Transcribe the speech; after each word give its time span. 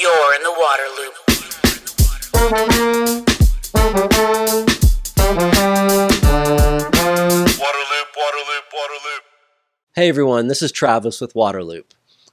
You're 0.00 0.34
in 0.36 0.42
the 0.44 0.52
water 0.52 0.84
loop. 0.96 1.14
Waterloop, 7.58 8.08
Waterloop, 8.14 8.64
Waterloop. 8.72 9.20
Hey 9.96 10.08
everyone, 10.08 10.46
this 10.46 10.62
is 10.62 10.70
Travis 10.70 11.20
with 11.20 11.34
Waterloop. 11.34 11.86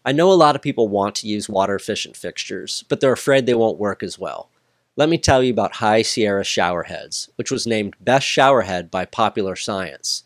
I 0.05 0.11
know 0.11 0.31
a 0.31 0.33
lot 0.33 0.55
of 0.55 0.61
people 0.61 0.87
want 0.87 1.15
to 1.15 1.27
use 1.27 1.49
water 1.49 1.73
efficient 1.73 2.15
fixtures, 2.15 2.83
but 2.87 2.99
they're 2.99 3.11
afraid 3.11 3.47
they 3.47 3.55
won't 3.55 3.79
work 3.79 4.03
as 4.03 4.19
well. 4.19 4.51
Let 4.95 5.09
me 5.09 5.17
tell 5.17 5.41
you 5.41 5.51
about 5.51 5.77
High 5.77 6.03
Sierra 6.03 6.43
Showerheads, 6.43 7.29
which 7.35 7.49
was 7.49 7.65
named 7.65 7.95
Best 7.99 8.27
Showerhead 8.27 8.91
by 8.91 9.05
Popular 9.05 9.55
Science. 9.55 10.23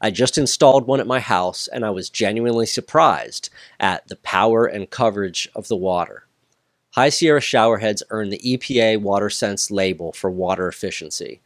I 0.00 0.10
just 0.10 0.36
installed 0.36 0.88
one 0.88 0.98
at 0.98 1.06
my 1.06 1.20
house 1.20 1.68
and 1.68 1.84
I 1.84 1.90
was 1.90 2.10
genuinely 2.10 2.66
surprised 2.66 3.50
at 3.78 4.08
the 4.08 4.16
power 4.16 4.66
and 4.66 4.90
coverage 4.90 5.48
of 5.54 5.68
the 5.68 5.76
water. 5.76 6.26
High 6.94 7.08
Sierra 7.08 7.40
showerheads 7.40 8.02
earn 8.10 8.28
the 8.28 8.38
EPA 8.44 8.98
WaterSense 9.02 9.70
label 9.70 10.12
for 10.12 10.30
water 10.30 10.68
efficiency. 10.68 11.40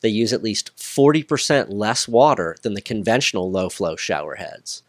They 0.00 0.08
use 0.08 0.32
at 0.32 0.44
least 0.44 0.76
40% 0.76 1.72
less 1.72 2.06
water 2.06 2.54
than 2.62 2.74
the 2.74 2.80
conventional 2.80 3.50
low 3.50 3.68
flow 3.68 3.96
showerheads. 3.96 4.82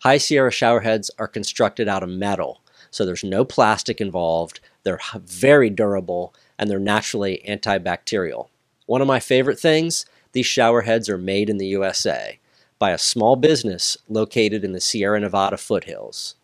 High 0.00 0.18
Sierra 0.18 0.50
showerheads 0.50 1.08
are 1.18 1.26
constructed 1.26 1.88
out 1.88 2.02
of 2.02 2.10
metal, 2.10 2.60
so 2.90 3.06
there's 3.06 3.24
no 3.24 3.42
plastic 3.42 4.02
involved, 4.02 4.60
they're 4.82 5.00
very 5.14 5.70
durable, 5.70 6.34
and 6.58 6.68
they're 6.68 6.78
naturally 6.78 7.42
antibacterial. 7.48 8.48
One 8.84 9.00
of 9.00 9.08
my 9.08 9.18
favorite 9.18 9.58
things 9.58 10.04
these 10.32 10.44
showerheads 10.44 11.08
are 11.08 11.16
made 11.16 11.48
in 11.48 11.56
the 11.56 11.68
USA 11.68 12.38
by 12.78 12.90
a 12.90 12.98
small 12.98 13.34
business 13.34 13.96
located 14.10 14.62
in 14.62 14.72
the 14.72 14.80
Sierra 14.80 15.20
Nevada 15.20 15.56
foothills. 15.56 16.34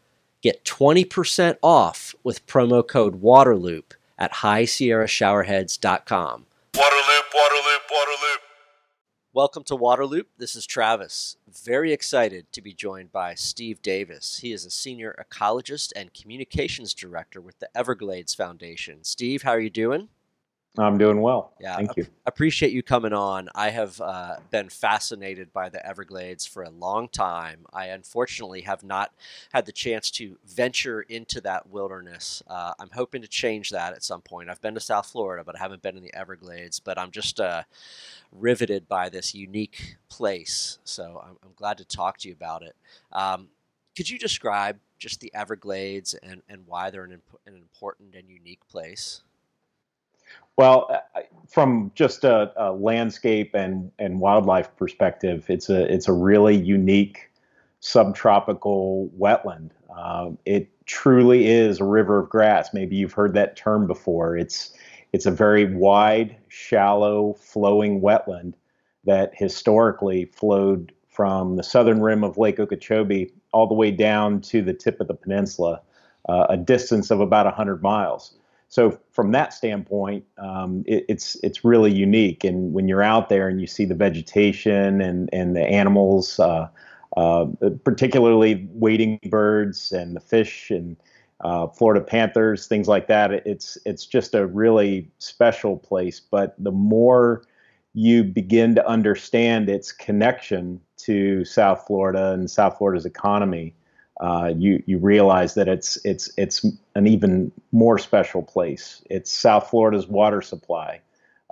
Get 0.43 0.65
20% 0.65 1.59
off 1.63 2.15
with 2.25 2.47
promo 2.47 2.83
code 2.87 3.21
WATERLOOP 3.21 3.93
at 4.19 4.33
highsierrashowerheads.com. 4.37 6.47
Waterloop, 6.73 7.23
Waterloop, 7.35 7.81
Waterloop. 7.93 8.39
Welcome 9.35 9.65
to 9.65 9.77
Waterloop. 9.77 10.25
This 10.39 10.57
is 10.57 10.65
Travis. 10.65 11.37
Very 11.47 11.93
excited 11.93 12.51
to 12.53 12.63
be 12.63 12.73
joined 12.73 13.13
by 13.13 13.35
Steve 13.35 13.83
Davis. 13.83 14.39
He 14.39 14.53
is 14.53 14.65
a 14.65 14.71
senior 14.71 15.15
ecologist 15.21 15.93
and 15.95 16.15
communications 16.15 16.95
director 16.95 17.43
with 17.43 17.59
the 17.59 17.69
Everglades 17.77 18.33
Foundation. 18.33 19.05
Steve, 19.05 19.43
how 19.43 19.51
are 19.51 19.61
you 19.61 19.69
doing? 19.69 20.09
I'm 20.79 20.99
doing 20.99 21.21
well. 21.21 21.53
Yeah, 21.61 21.77
Thank 21.77 21.97
you. 21.97 22.07
appreciate 22.27 22.73
you 22.73 22.83
coming 22.83 23.13
on. 23.13 23.49
I 23.55 23.71
have 23.71 24.01
uh, 24.01 24.37
been 24.51 24.69
fascinated 24.69 25.53
by 25.53 25.69
the 25.69 25.85
Everglades 25.85 26.47
for 26.47 26.63
a 26.63 26.71
long 26.71 27.09
time. 27.09 27.67
I 27.73 27.87
unfortunately 27.87 28.61
have 28.63 28.85
not 28.85 29.13
had 29.53 29.67
the 29.67 29.73
chance 29.73 30.11
to 30.13 30.39
venture 30.47 31.03
into 31.03 31.41
that 31.41 31.69
wilderness. 31.69 32.43
Uh, 32.47 32.73
I'm 32.79 32.91
hoping 32.91 33.21
to 33.23 33.29
change 33.29 33.71
that 33.71 33.95
at 33.95 34.05
some 34.05 34.23
point. 34.23 34.49
I've 34.49 34.61
been 34.61 34.75
to 34.75 34.81
South 34.81 35.09
Florida, 35.09 35.43
but 35.45 35.57
I 35.57 35.59
haven't 35.59 35.83
been 35.83 35.97
in 35.97 36.05
the 36.05 36.15
Everglades. 36.15 36.79
But 36.79 36.99
I'm 36.99 37.11
just 37.11 37.41
uh, 37.41 37.65
riveted 38.31 38.89
by 38.89 39.09
this 39.09 39.35
unique 39.35 39.97
place. 40.09 40.79
So 40.85 41.21
I'm, 41.25 41.37
I'm 41.43 41.53
glad 41.57 41.79
to 41.79 41.85
talk 41.85 42.19
to 42.19 42.29
you 42.29 42.35
about 42.35 42.63
it. 42.63 42.77
Um, 43.13 43.49
could 43.97 44.09
you 44.09 44.19
describe 44.19 44.79
just 44.99 45.21
the 45.21 45.35
Everglades 45.35 46.15
and, 46.15 46.43
and 46.49 46.63
why 46.67 46.91
they're 46.91 47.05
an, 47.05 47.13
imp- 47.13 47.41
an 47.47 47.55
important 47.55 48.15
and 48.15 48.31
unique 48.31 48.67
place? 48.69 49.23
Well, 50.61 50.91
from 51.49 51.91
just 51.95 52.23
a, 52.23 52.53
a 52.55 52.71
landscape 52.73 53.55
and, 53.55 53.91
and 53.99 54.21
wildlife 54.21 54.69
perspective, 54.77 55.47
it's 55.49 55.71
a 55.71 55.91
it's 55.91 56.07
a 56.07 56.13
really 56.13 56.55
unique 56.55 57.31
subtropical 57.81 59.11
wetland. 59.19 59.71
Um, 59.97 60.37
it 60.45 60.69
truly 60.85 61.47
is 61.47 61.81
a 61.81 61.85
river 61.85 62.19
of 62.19 62.29
grass. 62.29 62.75
Maybe 62.75 62.95
you've 62.95 63.15
heard 63.15 63.33
that 63.33 63.57
term 63.57 63.87
before. 63.87 64.37
It's 64.37 64.75
it's 65.15 65.25
a 65.25 65.31
very 65.31 65.75
wide, 65.75 66.37
shallow, 66.49 67.33
flowing 67.41 68.03
wetland 68.03 68.53
that 69.05 69.33
historically 69.35 70.27
flowed 70.27 70.93
from 71.09 71.57
the 71.57 71.63
southern 71.63 72.03
rim 72.03 72.23
of 72.23 72.37
Lake 72.37 72.61
Okeechobee 72.61 73.33
all 73.53 73.67
the 73.67 73.73
way 73.73 73.91
down 73.91 74.43
to 74.43 74.61
the 74.61 74.75
tip 74.75 75.01
of 75.01 75.09
the 75.09 75.15
peninsula, 75.15 75.81
uh, 76.29 76.49
a 76.51 76.59
distance 76.59 77.11
of 77.11 77.21
about 77.21 77.47
100 77.47 77.83
miles. 77.83 78.35
So 78.71 78.99
from 79.13 79.33
that 79.33 79.53
standpoint, 79.53 80.25
um, 80.39 80.85
it, 80.87 81.05
it's 81.09 81.37
it's 81.43 81.65
really 81.65 81.93
unique. 81.93 82.45
And 82.45 82.73
when 82.73 82.89
you're 82.89 83.03
out 83.03 83.29
there 83.29 83.49
and 83.49 83.61
you 83.61 83.67
see 83.67 83.85
the 83.85 83.97
vegetation 83.97 85.01
and 85.03 85.29
and 85.33 85.57
the 85.57 85.63
animals, 85.67 86.39
uh, 86.41 86.69
uh, 87.17 87.47
particularly 87.85 88.69
wading 88.71 89.19
birds 89.29 89.93
and 89.93 90.17
the 90.17 90.21
fish 90.21 90.71
and 90.71 90.97
uh, 91.41 91.67
Florida 91.69 92.05
panthers, 92.05 92.69
things 92.69 92.87
like 92.89 93.09
that, 93.09 93.33
it- 93.33 93.43
it's 93.45 93.77
it's 93.87 94.07
just 94.07 94.35
a 94.37 94.47
really 94.47 95.11
special 95.19 95.77
place. 95.77 96.21
But 96.21 96.55
the 96.59 96.73
more 96.73 97.43
you 97.95 98.23
begin 98.23 98.77
to 98.77 98.87
understand 98.87 99.69
its 99.69 99.91
connection 99.93 100.81
to 100.99 101.45
South 101.45 101.85
Florida 101.89 102.33
and 102.35 102.49
South 102.51 102.79
Florida's 102.79 103.07
economy, 103.07 103.75
uh, 104.21 104.53
you 104.55 104.83
you 104.87 104.99
realize 104.99 105.55
that 105.55 105.67
it's 105.67 105.99
it's 106.05 106.31
it's 106.37 106.65
an 106.95 107.07
even 107.07 107.51
more 107.73 107.99
special 107.99 108.43
place. 108.43 109.03
It's 109.09 109.33
South 109.33 109.71
Florida's 109.71 110.07
water 110.07 110.43
supply. 110.43 111.01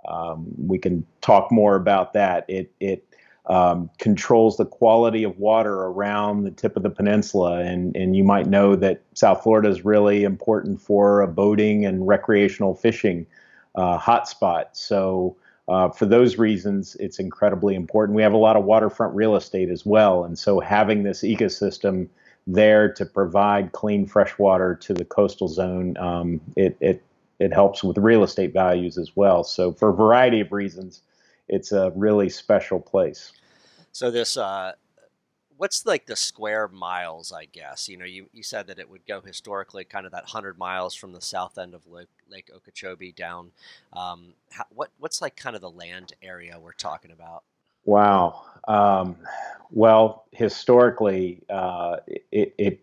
Um, 0.06 0.46
we 0.56 0.78
can 0.78 1.06
talk 1.20 1.50
more 1.50 1.76
about 1.76 2.12
that. 2.12 2.44
It 2.48 2.72
it 2.78 3.04
um, 3.46 3.88
controls 3.98 4.58
the 4.58 4.66
quality 4.66 5.24
of 5.24 5.38
water 5.38 5.74
around 5.74 6.44
the 6.44 6.50
tip 6.50 6.76
of 6.76 6.82
the 6.82 6.91
peninsula, 6.91 7.60
and 7.60 7.96
and 7.96 8.14
you 8.14 8.22
might 8.22 8.46
know 8.46 8.76
that 8.76 9.02
South 9.14 9.42
Florida 9.42 9.70
is 9.70 9.84
really 9.84 10.25
important 10.25 10.80
for 10.82 11.22
a 11.22 11.26
boating 11.26 11.86
and 11.86 12.06
recreational 12.06 12.75
fishing 12.75 13.26
uh, 13.75 13.98
hotspot. 13.98 14.66
So. 14.72 15.36
Uh, 15.70 15.90
for 15.90 16.06
those 16.06 16.38
reasons, 16.38 16.96
it's 16.98 17.19
incredibly 17.19 17.75
important. 17.75 18.16
We 18.16 18.22
have 18.22 18.32
a 18.32 18.38
lot 18.38 18.56
of 18.56 18.64
waterfront 18.64 19.14
real 19.14 19.36
estate 19.36 19.69
as 19.69 19.84
well, 19.84 20.25
and 20.25 20.38
so 20.38 20.60
having 20.60 21.02
this 21.02 21.20
ecosystem 21.20 22.08
there 22.48 22.91
to 22.94 23.04
provide 23.04 23.72
clean 23.72 24.06
fresh 24.06 24.36
water 24.38 24.75
to 24.75 24.94
the 24.94 25.04
coastal 25.04 25.48
zone. 25.48 25.97
Um, 25.98 26.41
it, 26.56 26.76
it 26.81 27.03
it 27.38 27.53
helps 27.53 27.84
with 27.84 27.98
real 27.98 28.25
estate 28.25 28.53
values 28.53 28.98
as 28.98 29.14
well. 29.14 29.44
So 29.44 29.72
for 29.72 29.91
a 29.91 29.94
variety 29.94 30.41
of 30.41 30.50
reasons, 30.50 31.03
it's 31.47 31.70
a 31.70 31.92
really 31.94 32.28
special 32.28 32.81
place. 32.81 33.32
So 33.92 34.10
this, 34.10 34.37
uh, 34.37 34.72
what's 35.56 35.87
like 35.87 36.06
the 36.06 36.16
square 36.16 36.66
miles? 36.66 37.32
I 37.32 37.44
guess 37.44 37.88
you 37.88 37.97
know 37.97 38.06
you, 38.06 38.28
you 38.32 38.42
said 38.42 38.66
that 38.69 38.78
it 38.78 38.91
would 38.91 39.06
go 39.06 39.20
historically 39.20 39.84
kind 39.84 40.06
of 40.06 40.12
that 40.12 40.25
hundred 40.25 40.58
miles 40.58 40.94
from 40.94 41.12
the 41.12 41.20
south 41.20 41.58
end 41.58 41.75
of 41.75 41.87
Lake, 41.87 42.08
Lake 42.28 42.50
Okeechobee 42.54 43.12
down. 43.12 43.53
Um, 43.92 44.34
how, 44.50 44.64
what 44.70 44.91
what's 44.98 45.20
like 45.20 45.37
kind 45.37 45.54
of 45.54 45.62
the 45.62 45.70
land 45.70 46.14
area 46.22 46.58
we're 46.60 46.72
talking 46.72 47.10
about? 47.10 47.44
Wow. 47.84 48.43
Um, 48.66 49.16
well, 49.71 50.27
historically, 50.33 51.43
uh, 51.50 51.97
it, 52.33 52.55
it 52.59 52.81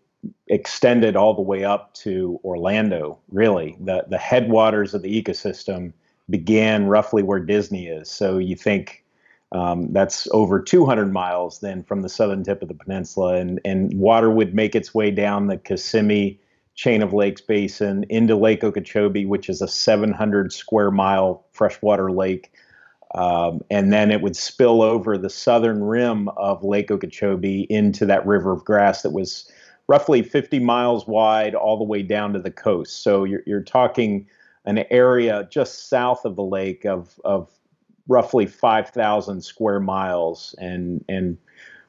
extended 0.48 1.16
all 1.16 1.34
the 1.34 1.42
way 1.42 1.64
up 1.64 1.94
to 1.94 2.40
Orlando. 2.44 3.18
Really, 3.30 3.76
the 3.80 4.04
the 4.08 4.18
headwaters 4.18 4.94
of 4.94 5.02
the 5.02 5.22
ecosystem 5.22 5.92
began 6.30 6.86
roughly 6.86 7.22
where 7.22 7.38
Disney 7.40 7.86
is. 7.86 8.10
So 8.10 8.38
you 8.38 8.56
think 8.56 9.04
um, 9.52 9.92
that's 9.92 10.26
over 10.32 10.60
200 10.60 11.12
miles 11.12 11.60
then 11.60 11.84
from 11.84 12.02
the 12.02 12.08
southern 12.08 12.42
tip 12.42 12.62
of 12.62 12.68
the 12.68 12.74
peninsula, 12.74 13.34
and 13.36 13.60
and 13.64 13.92
water 13.94 14.30
would 14.30 14.54
make 14.54 14.74
its 14.74 14.94
way 14.94 15.10
down 15.10 15.46
the 15.46 15.56
Kissimmee 15.58 16.40
chain 16.74 17.02
of 17.02 17.12
lakes 17.12 17.40
basin 17.40 18.04
into 18.10 18.36
Lake 18.36 18.62
Okeechobee, 18.62 19.24
which 19.24 19.48
is 19.48 19.62
a 19.62 19.68
700 19.68 20.52
square 20.52 20.90
mile 20.90 21.44
freshwater 21.52 22.10
lake. 22.12 22.52
Um, 23.14 23.60
and 23.70 23.92
then 23.92 24.10
it 24.10 24.20
would 24.20 24.36
spill 24.36 24.82
over 24.82 25.16
the 25.16 25.30
southern 25.30 25.82
rim 25.84 26.28
of 26.30 26.64
Lake 26.64 26.90
Okeechobee 26.90 27.66
into 27.70 28.04
that 28.06 28.26
river 28.26 28.52
of 28.52 28.64
grass 28.64 29.02
that 29.02 29.12
was 29.12 29.50
roughly 29.88 30.22
50 30.22 30.58
miles 30.58 31.06
wide 31.06 31.54
all 31.54 31.78
the 31.78 31.84
way 31.84 32.02
down 32.02 32.32
to 32.32 32.40
the 32.40 32.50
coast. 32.50 33.02
So 33.02 33.24
you're, 33.24 33.42
you're 33.46 33.62
talking 33.62 34.26
an 34.64 34.84
area 34.90 35.48
just 35.50 35.88
south 35.88 36.24
of 36.24 36.34
the 36.34 36.42
lake 36.42 36.84
of, 36.84 37.20
of 37.24 37.48
roughly 38.08 38.46
5,000 38.46 39.42
square 39.42 39.80
miles. 39.80 40.54
And, 40.58 41.04
and 41.08 41.38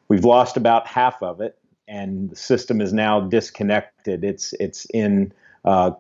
we've 0.10 0.25
lost 0.25 0.58
about 0.58 0.86
half 0.86 1.22
of 1.24 1.42
it, 1.42 1.58
and 1.88 2.30
the 2.30 2.36
system 2.36 2.80
is 2.81 2.94
now 2.94 3.19
disconnected. 3.19 4.24
It's, 4.24 4.54
it's 4.60 4.86
in 4.94 5.34
uh, 5.68 5.92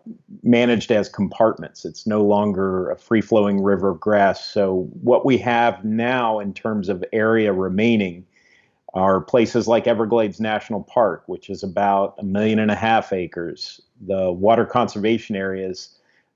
managed 0.43 0.93
as 0.93 1.09
compartments. 1.09 1.83
It's 1.83 2.07
no 2.07 2.23
longer 2.23 2.89
a 2.89 2.95
free 2.97 3.19
flowing 3.19 3.61
river 3.61 3.89
of 3.89 3.99
grass. 3.99 4.49
So, 4.49 4.87
what 5.01 5.25
we 5.25 5.37
have 5.39 5.83
now 5.83 6.39
in 6.39 6.53
terms 6.53 6.87
of 6.87 7.03
area 7.11 7.51
remaining 7.51 8.25
are 8.93 9.19
places 9.19 9.67
like 9.67 9.85
Everglades 9.85 10.39
National 10.39 10.83
Park, 10.83 11.23
which 11.25 11.49
is 11.49 11.63
about 11.63 12.15
a 12.17 12.23
million 12.23 12.59
and 12.59 12.71
a 12.71 12.75
half 12.75 13.11
acres, 13.11 13.81
the 13.99 14.31
water 14.31 14.65
conservation 14.65 15.35
areas 15.35 15.89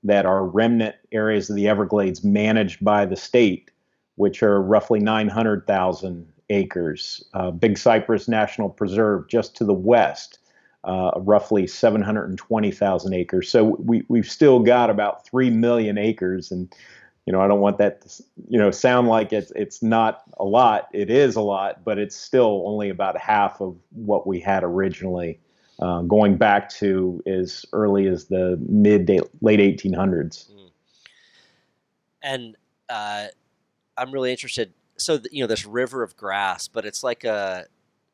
that 0.04 0.26
are 0.26 0.44
remnant 0.44 0.96
areas 1.10 1.48
of 1.48 1.56
the 1.56 1.68
Everglades 1.68 2.22
managed 2.22 2.84
by 2.84 3.06
the 3.06 3.16
state, 3.16 3.70
which 4.16 4.42
are 4.42 4.60
roughly 4.60 5.00
900,000 5.00 6.30
acres, 6.50 7.24
uh, 7.32 7.50
Big 7.50 7.78
Cypress 7.78 8.28
National 8.28 8.68
Preserve 8.68 9.26
just 9.26 9.56
to 9.56 9.64
the 9.64 9.72
west 9.72 10.38
uh, 10.84 11.12
roughly 11.18 11.66
720,000 11.66 13.12
acres. 13.14 13.48
So 13.48 13.76
we, 13.78 14.04
we've 14.08 14.28
still 14.28 14.60
got 14.60 14.90
about 14.90 15.24
3 15.26 15.50
million 15.50 15.98
acres. 15.98 16.50
And, 16.50 16.72
you 17.26 17.32
know, 17.32 17.40
I 17.40 17.46
don't 17.46 17.60
want 17.60 17.78
that 17.78 18.00
to, 18.02 18.22
you 18.48 18.58
know, 18.58 18.70
sound 18.70 19.08
like 19.08 19.32
it's, 19.32 19.52
it's 19.54 19.82
not 19.82 20.22
a 20.38 20.44
lot. 20.44 20.88
It 20.92 21.10
is 21.10 21.36
a 21.36 21.40
lot, 21.40 21.84
but 21.84 21.98
it's 21.98 22.16
still 22.16 22.64
only 22.66 22.88
about 22.88 23.16
half 23.16 23.60
of 23.60 23.76
what 23.90 24.26
we 24.26 24.40
had 24.40 24.64
originally, 24.64 25.38
uh, 25.80 26.02
going 26.02 26.36
back 26.36 26.68
to 26.70 27.22
as 27.26 27.64
early 27.72 28.08
as 28.08 28.26
the 28.26 28.58
mid 28.68 29.08
late 29.40 29.60
1800s. 29.60 30.50
Mm. 30.50 30.70
And 32.24 32.56
uh, 32.88 33.26
I'm 33.96 34.10
really 34.10 34.32
interested. 34.32 34.72
So, 34.96 35.20
you 35.30 35.42
know, 35.44 35.46
this 35.46 35.64
river 35.64 36.02
of 36.02 36.16
grass, 36.16 36.66
but 36.66 36.84
it's 36.84 37.04
like 37.04 37.24
a, 37.24 37.66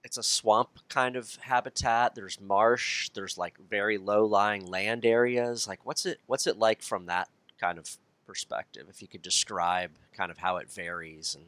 it's 0.05 0.17
a 0.17 0.23
swamp 0.23 0.71
kind 0.89 1.17
of 1.17 1.37
habitat. 1.41 2.15
There's 2.15 2.41
marsh. 2.41 3.11
There's 3.11 3.37
like 3.37 3.59
very 3.69 3.99
low 3.99 4.25
lying 4.25 4.67
land 4.67 5.05
areas. 5.05 5.67
Like 5.67 5.85
what's 5.85 6.07
it 6.07 6.21
what's 6.27 6.47
it 6.47 6.59
like 6.59 6.83
from 6.83 7.07
that 7.07 7.29
kind 7.61 7.79
of 7.79 7.97
perspective? 8.27 8.87
If 8.89 9.03
you 9.03 9.09
could 9.09 9.23
describe 9.23 9.91
kind 10.17 10.31
of 10.31 10.39
how 10.39 10.57
it 10.57 10.71
varies 10.71 11.35
and. 11.35 11.45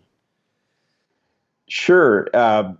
Sure. 1.69 2.29
Uh, 2.35 2.73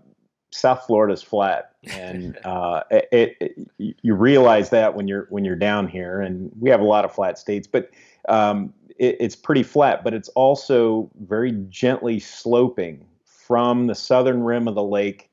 South 0.51 0.85
Florida's 0.85 1.23
flat, 1.23 1.77
and 1.85 2.37
uh, 2.45 2.83
it, 2.91 3.37
it, 3.41 3.71
you 3.79 4.15
realize 4.15 4.71
that 4.71 4.95
when 4.95 5.07
you're 5.07 5.27
when 5.31 5.45
you're 5.45 5.57
down 5.57 5.87
here, 5.87 6.21
and 6.21 6.51
we 6.59 6.71
have 6.71 6.81
a 6.81 6.85
lot 6.85 7.05
of 7.05 7.15
flat 7.15 7.39
states, 7.39 7.69
but 7.69 7.91
um, 8.29 8.75
it, 8.99 9.17
it's 9.21 9.37
pretty 9.37 9.63
flat. 9.63 10.03
But 10.03 10.13
it's 10.13 10.29
also 10.31 11.09
very 11.21 11.53
gently 11.69 12.19
sloping 12.19 13.07
from 13.25 13.87
the 13.87 13.95
southern 13.95 14.43
rim 14.43 14.67
of 14.69 14.75
the 14.75 14.83
lake 14.83 15.30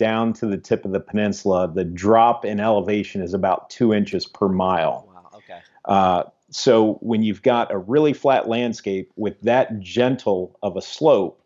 down 0.00 0.32
to 0.32 0.46
the 0.46 0.56
tip 0.56 0.86
of 0.86 0.92
the 0.92 0.98
peninsula, 0.98 1.70
the 1.72 1.84
drop 1.84 2.46
in 2.46 2.58
elevation 2.58 3.20
is 3.20 3.34
about 3.34 3.68
two 3.68 3.92
inches 3.92 4.24
per 4.24 4.48
mile. 4.48 5.06
Wow. 5.12 5.30
Okay. 5.34 5.60
Uh, 5.84 6.22
so 6.48 6.94
when 7.02 7.22
you've 7.22 7.42
got 7.42 7.70
a 7.70 7.76
really 7.76 8.14
flat 8.14 8.48
landscape 8.48 9.12
with 9.16 9.38
that 9.42 9.78
gentle 9.78 10.58
of 10.62 10.78
a 10.78 10.80
slope, 10.80 11.42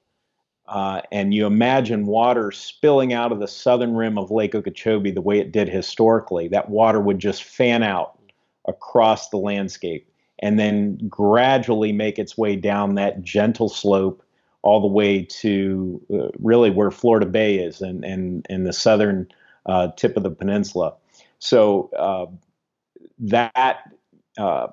uh, 0.68 1.02
and 1.10 1.34
you 1.34 1.46
imagine 1.46 2.06
water 2.06 2.52
spilling 2.52 3.12
out 3.12 3.32
of 3.32 3.40
the 3.40 3.48
southern 3.48 3.96
rim 3.96 4.16
of 4.16 4.30
Lake 4.30 4.54
Okeechobee 4.54 5.10
the 5.10 5.20
way 5.20 5.40
it 5.40 5.50
did 5.50 5.68
historically, 5.68 6.46
that 6.48 6.70
water 6.70 7.00
would 7.00 7.18
just 7.18 7.42
fan 7.42 7.82
out 7.82 8.16
across 8.68 9.30
the 9.30 9.36
landscape 9.36 10.08
and 10.38 10.60
then 10.60 10.96
gradually 11.08 11.90
make 11.90 12.20
its 12.20 12.38
way 12.38 12.54
down 12.54 12.94
that 12.94 13.20
gentle 13.24 13.68
slope 13.68 14.23
all 14.64 14.80
the 14.80 14.88
way 14.88 15.22
to 15.22 16.00
uh, 16.12 16.28
really 16.38 16.70
where 16.70 16.90
Florida 16.90 17.26
Bay 17.26 17.56
is 17.56 17.82
and 17.82 18.04
and, 18.04 18.66
the 18.66 18.72
southern 18.72 19.28
uh, 19.66 19.88
tip 19.96 20.16
of 20.16 20.22
the 20.22 20.30
peninsula. 20.30 20.94
So 21.38 21.90
uh, 21.98 22.26
that 23.18 23.92
uh, 24.38 24.68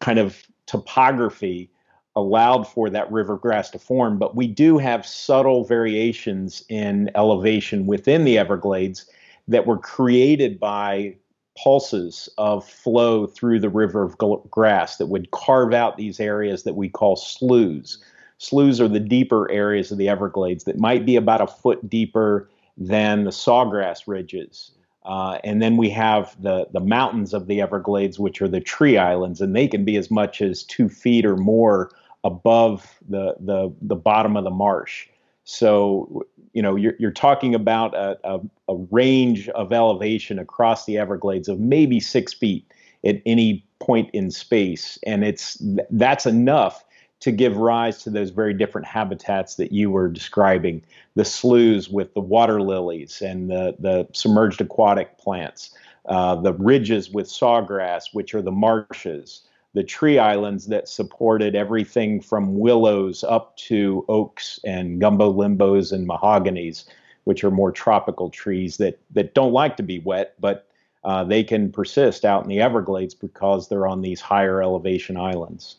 kind 0.00 0.18
of 0.18 0.42
topography 0.66 1.70
allowed 2.16 2.66
for 2.66 2.90
that 2.90 3.10
river 3.12 3.36
grass 3.36 3.70
to 3.70 3.78
form, 3.78 4.18
but 4.18 4.34
we 4.34 4.48
do 4.48 4.78
have 4.78 5.06
subtle 5.06 5.64
variations 5.64 6.64
in 6.68 7.10
elevation 7.14 7.86
within 7.86 8.24
the 8.24 8.38
Everglades 8.38 9.06
that 9.46 9.66
were 9.66 9.78
created 9.78 10.58
by 10.58 11.14
pulses 11.62 12.28
of 12.36 12.68
flow 12.68 13.26
through 13.26 13.60
the 13.60 13.68
river 13.68 14.02
of 14.02 14.18
grass 14.50 14.96
that 14.96 15.06
would 15.06 15.30
carve 15.30 15.72
out 15.72 15.96
these 15.96 16.18
areas 16.18 16.64
that 16.64 16.74
we 16.74 16.88
call 16.88 17.14
sloughs. 17.14 18.02
Sloughs 18.38 18.80
are 18.80 18.88
the 18.88 19.00
deeper 19.00 19.50
areas 19.50 19.90
of 19.90 19.98
the 19.98 20.08
Everglades 20.08 20.64
that 20.64 20.78
might 20.78 21.06
be 21.06 21.16
about 21.16 21.40
a 21.40 21.46
foot 21.46 21.88
deeper 21.88 22.50
than 22.76 23.24
the 23.24 23.30
sawgrass 23.30 24.06
ridges. 24.06 24.72
Uh, 25.04 25.38
and 25.44 25.62
then 25.62 25.76
we 25.76 25.88
have 25.88 26.36
the, 26.42 26.66
the 26.72 26.80
mountains 26.80 27.32
of 27.32 27.46
the 27.46 27.60
Everglades, 27.60 28.18
which 28.18 28.42
are 28.42 28.48
the 28.48 28.60
tree 28.60 28.98
islands, 28.98 29.40
and 29.40 29.54
they 29.54 29.68
can 29.68 29.84
be 29.84 29.96
as 29.96 30.10
much 30.10 30.42
as 30.42 30.64
two 30.64 30.88
feet 30.88 31.24
or 31.24 31.36
more 31.36 31.90
above 32.24 32.98
the, 33.08 33.36
the, 33.38 33.72
the 33.80 33.94
bottom 33.94 34.36
of 34.36 34.44
the 34.44 34.50
marsh. 34.50 35.06
So, 35.44 36.26
you 36.54 36.60
know, 36.60 36.74
you're, 36.74 36.94
you're 36.98 37.12
talking 37.12 37.54
about 37.54 37.94
a, 37.94 38.18
a, 38.24 38.40
a 38.68 38.74
range 38.90 39.48
of 39.50 39.72
elevation 39.72 40.40
across 40.40 40.86
the 40.86 40.98
Everglades 40.98 41.48
of 41.48 41.60
maybe 41.60 42.00
six 42.00 42.34
feet 42.34 42.66
at 43.04 43.22
any 43.24 43.64
point 43.78 44.10
in 44.12 44.32
space. 44.32 44.98
And 45.06 45.24
it's 45.24 45.62
that's 45.90 46.26
enough 46.26 46.84
to 47.20 47.32
give 47.32 47.56
rise 47.56 48.02
to 48.02 48.10
those 48.10 48.30
very 48.30 48.52
different 48.52 48.86
habitats 48.86 49.54
that 49.56 49.72
you 49.72 49.90
were 49.90 50.08
describing 50.08 50.82
the 51.14 51.24
sloughs 51.24 51.88
with 51.88 52.12
the 52.14 52.20
water 52.20 52.60
lilies 52.60 53.22
and 53.22 53.50
the, 53.50 53.74
the 53.78 54.06
submerged 54.12 54.60
aquatic 54.60 55.16
plants, 55.18 55.74
uh, 56.06 56.34
the 56.36 56.52
ridges 56.54 57.10
with 57.10 57.26
sawgrass, 57.26 58.12
which 58.12 58.34
are 58.34 58.42
the 58.42 58.52
marshes, 58.52 59.42
the 59.72 59.82
tree 59.82 60.18
islands 60.18 60.66
that 60.66 60.88
supported 60.88 61.54
everything 61.54 62.20
from 62.20 62.58
willows 62.58 63.24
up 63.24 63.56
to 63.56 64.04
oaks 64.08 64.60
and 64.64 65.00
gumbo 65.00 65.32
limbos 65.32 65.92
and 65.92 66.08
mahoganies, 66.08 66.84
which 67.24 67.42
are 67.42 67.50
more 67.50 67.72
tropical 67.72 68.30
trees 68.30 68.76
that, 68.76 68.98
that 69.10 69.34
don't 69.34 69.52
like 69.52 69.76
to 69.76 69.82
be 69.82 69.98
wet, 70.00 70.34
but 70.38 70.66
uh, 71.04 71.24
they 71.24 71.42
can 71.42 71.70
persist 71.70 72.24
out 72.24 72.42
in 72.42 72.48
the 72.48 72.60
Everglades 72.60 73.14
because 73.14 73.68
they're 73.68 73.86
on 73.86 74.02
these 74.02 74.20
higher 74.20 74.62
elevation 74.62 75.16
islands. 75.16 75.76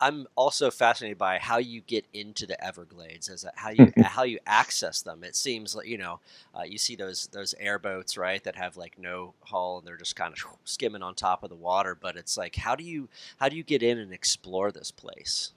I'm 0.00 0.28
also 0.36 0.70
fascinated 0.70 1.18
by 1.18 1.38
how 1.38 1.58
you 1.58 1.80
get 1.80 2.06
into 2.12 2.46
the 2.46 2.62
Everglades, 2.64 3.28
as 3.28 3.44
how 3.56 3.70
you 3.70 3.92
how 4.02 4.22
you 4.22 4.38
access 4.46 5.02
them. 5.02 5.24
It 5.24 5.34
seems 5.34 5.74
like 5.74 5.88
you 5.88 5.98
know, 5.98 6.20
uh, 6.56 6.62
you 6.62 6.78
see 6.78 6.94
those 6.94 7.26
those 7.28 7.54
airboats, 7.58 8.16
right, 8.16 8.42
that 8.44 8.56
have 8.56 8.76
like 8.76 8.98
no 8.98 9.34
hull 9.40 9.78
and 9.78 9.86
they're 9.86 9.96
just 9.96 10.14
kind 10.14 10.32
of 10.32 10.44
skimming 10.64 11.02
on 11.02 11.14
top 11.14 11.42
of 11.42 11.50
the 11.50 11.56
water. 11.56 11.96
But 12.00 12.16
it's 12.16 12.36
like, 12.36 12.56
how 12.56 12.76
do 12.76 12.84
you 12.84 13.08
how 13.38 13.48
do 13.48 13.56
you 13.56 13.64
get 13.64 13.82
in 13.82 13.98
and 13.98 14.12
explore 14.12 14.70
this 14.70 14.90
place? 14.90 15.52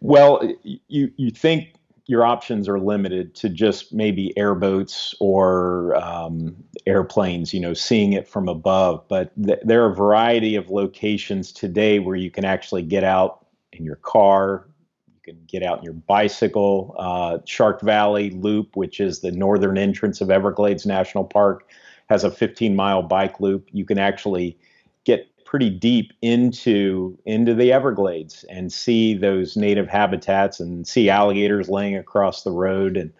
Well, 0.00 0.40
you 0.62 1.12
you 1.16 1.30
think 1.30 1.74
your 2.08 2.24
options 2.24 2.68
are 2.68 2.80
limited 2.80 3.34
to 3.34 3.50
just 3.50 3.92
maybe 3.92 4.36
airboats 4.36 5.14
or 5.20 5.94
um, 5.96 6.56
airplanes, 6.86 7.52
you 7.52 7.60
know, 7.60 7.74
seeing 7.74 8.14
it 8.14 8.26
from 8.26 8.48
above. 8.48 9.06
But 9.08 9.30
th- 9.40 9.60
there 9.62 9.84
are 9.84 9.92
a 9.92 9.94
variety 9.94 10.56
of 10.56 10.70
locations 10.70 11.52
today 11.52 11.98
where 11.98 12.16
you 12.16 12.30
can 12.30 12.46
actually 12.46 12.82
get 12.82 13.04
out 13.04 13.46
in 13.74 13.84
your 13.84 13.96
car, 13.96 14.66
you 15.06 15.20
can 15.34 15.44
get 15.46 15.62
out 15.62 15.78
in 15.78 15.84
your 15.84 15.92
bicycle. 15.92 16.96
Uh, 16.98 17.38
Shark 17.44 17.82
Valley 17.82 18.30
Loop, 18.30 18.74
which 18.74 19.00
is 19.00 19.20
the 19.20 19.30
northern 19.30 19.76
entrance 19.76 20.22
of 20.22 20.30
Everglades 20.30 20.86
National 20.86 21.24
Park, 21.24 21.68
has 22.08 22.24
a 22.24 22.30
15 22.30 22.74
mile 22.74 23.02
bike 23.02 23.38
loop. 23.38 23.68
You 23.70 23.84
can 23.84 23.98
actually 23.98 24.56
get 25.04 25.28
pretty 25.48 25.70
deep 25.70 26.12
into 26.20 27.18
into 27.24 27.54
the 27.54 27.72
Everglades 27.72 28.44
and 28.50 28.70
see 28.70 29.14
those 29.14 29.56
native 29.56 29.88
habitats 29.88 30.60
and 30.60 30.86
see 30.86 31.08
alligators 31.08 31.70
laying 31.70 31.96
across 31.96 32.42
the 32.42 32.50
road 32.50 32.98
and 32.98 33.10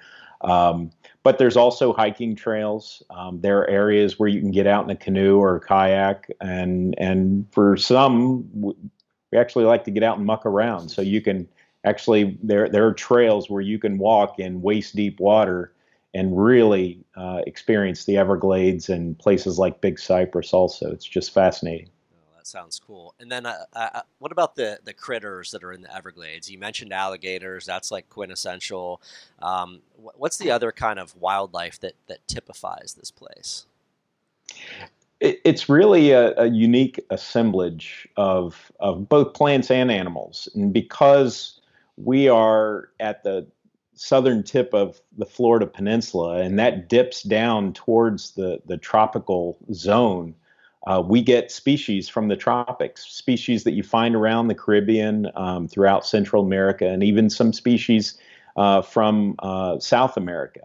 um, 0.43 0.91
but 1.23 1.39
there's 1.39 1.57
also 1.57 1.95
hiking 1.95 2.37
trails. 2.37 3.03
Um, 3.09 3.41
there 3.41 3.59
are 3.61 3.69
areas 3.69 4.19
where 4.19 4.29
you 4.29 4.41
can 4.41 4.51
get 4.51 4.67
out 4.67 4.85
in 4.85 4.91
a 4.91 4.97
canoe 4.97 5.39
or 5.39 5.57
a 5.57 5.61
kayak, 5.61 6.31
and 6.41 6.95
and 6.99 7.47
for 7.51 7.79
some, 7.79 8.47
we 8.53 8.75
actually 9.39 9.65
like 9.65 9.85
to 9.85 9.91
get 9.91 10.03
out 10.03 10.19
and 10.19 10.27
muck 10.27 10.45
around. 10.45 10.91
So 10.91 11.01
you 11.01 11.23
can 11.23 11.49
actually 11.85 12.39
there 12.43 12.69
there 12.69 12.87
are 12.87 12.93
trails 12.93 13.49
where 13.49 13.63
you 13.63 13.79
can 13.79 13.97
walk 13.97 14.39
in 14.39 14.61
waist 14.61 14.95
deep 14.95 15.19
water 15.19 15.73
and 16.13 16.39
really 16.39 17.03
uh, 17.17 17.41
experience 17.47 18.05
the 18.05 18.19
Everglades 18.19 18.91
and 18.91 19.19
places 19.19 19.59
like 19.59 19.81
Big 19.81 19.99
Cypress. 19.99 20.53
Also, 20.53 20.93
it's 20.93 21.07
just 21.07 21.33
fascinating 21.33 21.89
sounds 22.49 22.81
cool. 22.85 23.15
And 23.21 23.31
then, 23.31 23.47
uh, 23.47 23.65
uh, 23.73 23.89
uh 23.95 24.01
what 24.19 24.33
about 24.33 24.57
the 24.57 24.81
the 24.85 24.93
critters 24.93 25.51
that 25.53 25.63
are 25.63 25.73
in 25.73 25.83
the 25.83 25.95
Everglades? 25.95 26.51
You 26.51 26.59
mentioned 26.59 26.93
alligators. 26.93 27.67
That's 27.67 27.91
like 27.91 28.09
quintessential. 28.09 29.01
Um, 29.41 29.81
what's 29.97 30.39
the 30.39 30.51
other 30.51 30.73
kind 30.73 30.99
of 30.99 31.15
wildlife 31.17 31.79
that 31.81 31.95
that 32.07 32.27
typifies 32.27 32.97
this 32.99 33.11
place? 33.11 33.67
It, 35.21 35.41
it's 35.45 35.69
really 35.69 36.13
a, 36.13 36.35
a, 36.37 36.47
unique 36.47 37.01
assemblage 37.11 38.09
of 38.17 38.73
of 38.81 39.09
both 39.09 39.35
plants 39.35 39.71
and 39.71 39.91
animals, 39.91 40.49
and 40.55 40.73
because 40.73 41.61
we 41.97 42.29
are 42.29 42.91
at 43.01 43.25
the 43.25 43.47
southern 43.95 44.45
tip 44.45 44.73
of 44.73 45.01
the 45.17 45.27
Florida 45.27 45.67
Peninsula, 45.67 46.41
and 46.41 46.59
that 46.59 46.89
dips 46.89 47.23
down 47.23 47.73
towards 47.73 48.33
the 48.33 48.61
the 48.67 48.77
tropical 48.77 49.59
zone 49.73 50.35
uh, 50.89 51.03
we 51.03 51.21
get 51.21 51.53
species 51.53 52.09
from 52.09 52.29
the 52.29 52.37
tropics, 52.37 53.05
species 53.05 53.65
that 53.65 53.73
you 53.73 53.83
find 53.83 54.17
around 54.17 54.49
the 54.49 54.55
Caribbean, 54.55 55.31
um, 55.35 55.69
throughout 55.69 56.07
Central 56.07 56.43
America, 56.43 56.89
and 56.89 57.05
even 57.05 57.29
some 57.29 57.53
species 57.53 58.19
uh, 58.57 58.81
from 58.81 59.35
uh, 59.41 59.79
South 59.81 60.17
America. 60.17 60.63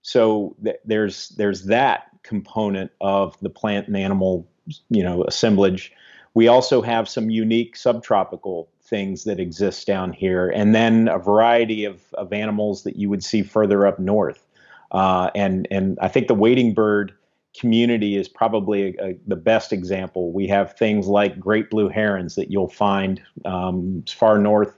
So 0.00 0.56
th- 0.64 0.78
there's 0.86 1.28
there's 1.30 1.64
that 1.64 2.06
component 2.22 2.90
of 3.02 3.38
the 3.40 3.50
plant 3.50 3.86
and 3.86 3.98
animal, 3.98 4.48
you 4.88 5.02
know, 5.02 5.24
assemblage. 5.24 5.92
We 6.32 6.48
also 6.48 6.80
have 6.80 7.06
some 7.06 7.28
unique 7.28 7.76
subtropical 7.76 8.70
things 8.82 9.24
that 9.24 9.38
exist 9.38 9.86
down 9.86 10.14
here, 10.14 10.48
and 10.48 10.74
then 10.74 11.08
a 11.08 11.18
variety 11.18 11.84
of, 11.84 12.00
of 12.14 12.32
animals 12.32 12.84
that 12.84 12.96
you 12.96 13.10
would 13.10 13.22
see 13.22 13.42
further 13.42 13.86
up 13.86 13.98
north. 13.98 14.46
Uh, 14.90 15.30
and 15.34 15.68
and 15.70 15.98
I 16.00 16.08
think 16.08 16.28
the 16.28 16.34
wading 16.34 16.72
bird 16.72 17.12
community 17.58 18.16
is 18.16 18.28
probably 18.28 18.96
a, 18.98 19.04
a, 19.04 19.18
the 19.26 19.36
best 19.36 19.72
example. 19.72 20.32
We 20.32 20.46
have 20.48 20.76
things 20.76 21.06
like 21.06 21.38
great 21.38 21.70
blue 21.70 21.88
herons 21.88 22.34
that 22.36 22.50
you'll 22.50 22.68
find 22.68 23.20
um, 23.44 24.02
as 24.06 24.12
far 24.12 24.38
north 24.38 24.74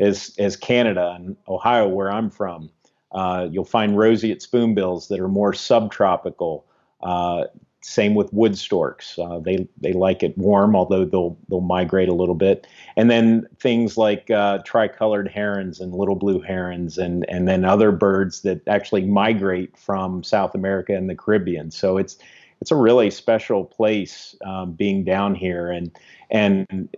as 0.00 0.34
as 0.38 0.56
Canada 0.56 1.14
and 1.16 1.36
Ohio, 1.48 1.88
where 1.88 2.10
I'm 2.10 2.30
from. 2.30 2.70
Uh, 3.12 3.48
you'll 3.50 3.64
find 3.64 3.98
roseate 3.98 4.40
spoonbills 4.42 5.08
that 5.08 5.20
are 5.20 5.28
more 5.28 5.52
subtropical. 5.52 6.66
Uh, 7.02 7.44
same 7.82 8.14
with 8.14 8.32
wood 8.32 8.56
storks. 8.56 9.18
Uh, 9.18 9.38
they 9.40 9.66
they 9.80 9.92
like 9.92 10.22
it 10.22 10.36
warm, 10.38 10.74
although 10.76 11.04
they'll 11.04 11.36
they'll 11.48 11.60
migrate 11.60 12.08
a 12.08 12.14
little 12.14 12.34
bit. 12.34 12.66
And 12.96 13.10
then 13.10 13.46
things 13.58 13.96
like 13.96 14.30
uh, 14.30 14.58
tricolored 14.58 15.28
herons 15.28 15.80
and 15.80 15.92
little 15.92 16.14
blue 16.14 16.40
herons, 16.40 16.98
and 16.98 17.28
and 17.28 17.48
then 17.48 17.64
other 17.64 17.92
birds 17.92 18.42
that 18.42 18.66
actually 18.68 19.04
migrate 19.04 19.76
from 19.76 20.22
South 20.22 20.54
America 20.54 20.94
and 20.94 21.10
the 21.10 21.16
Caribbean. 21.16 21.70
So 21.70 21.98
it's 21.98 22.18
it's 22.60 22.70
a 22.70 22.76
really 22.76 23.10
special 23.10 23.64
place 23.64 24.36
um, 24.46 24.72
being 24.72 25.02
down 25.04 25.34
here, 25.34 25.70
and 25.70 25.90
and 26.30 26.88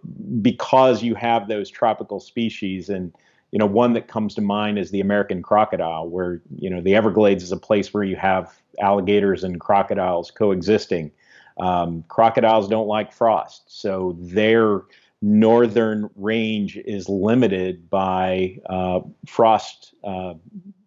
because 0.43 1.03
you 1.03 1.15
have 1.15 1.49
those 1.49 1.71
tropical 1.71 2.21
species 2.21 2.91
and 2.91 3.13
you 3.55 3.59
know, 3.59 3.67
one 3.67 3.93
that 3.93 4.09
comes 4.09 4.35
to 4.35 4.41
mind 4.41 4.81
is 4.81 4.91
the 4.91 5.01
American 5.01 5.41
crocodile, 5.41 6.09
where 6.09 6.43
you 6.59 6.69
know 6.69 6.81
the 6.81 6.97
Everglades 6.97 7.45
is 7.45 7.53
a 7.53 7.57
place 7.57 7.95
where 7.95 8.03
you 8.03 8.17
have 8.17 8.53
alligators 8.81 9.45
and 9.45 9.61
crocodiles 9.61 10.33
coexisting. 10.33 11.13
Um, 11.61 12.03
crocodiles 12.09 12.69
don't 12.69 12.89
like 12.89 13.13
frost, 13.13 13.63
so 13.69 14.17
their 14.19 14.83
northern 15.23 16.11
range 16.17 16.79
is 16.79 17.09
limited 17.09 17.89
by 17.89 18.59
uh, 18.69 19.03
frost 19.25 19.95
uh, 20.03 20.35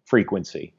frequency, 0.04 0.74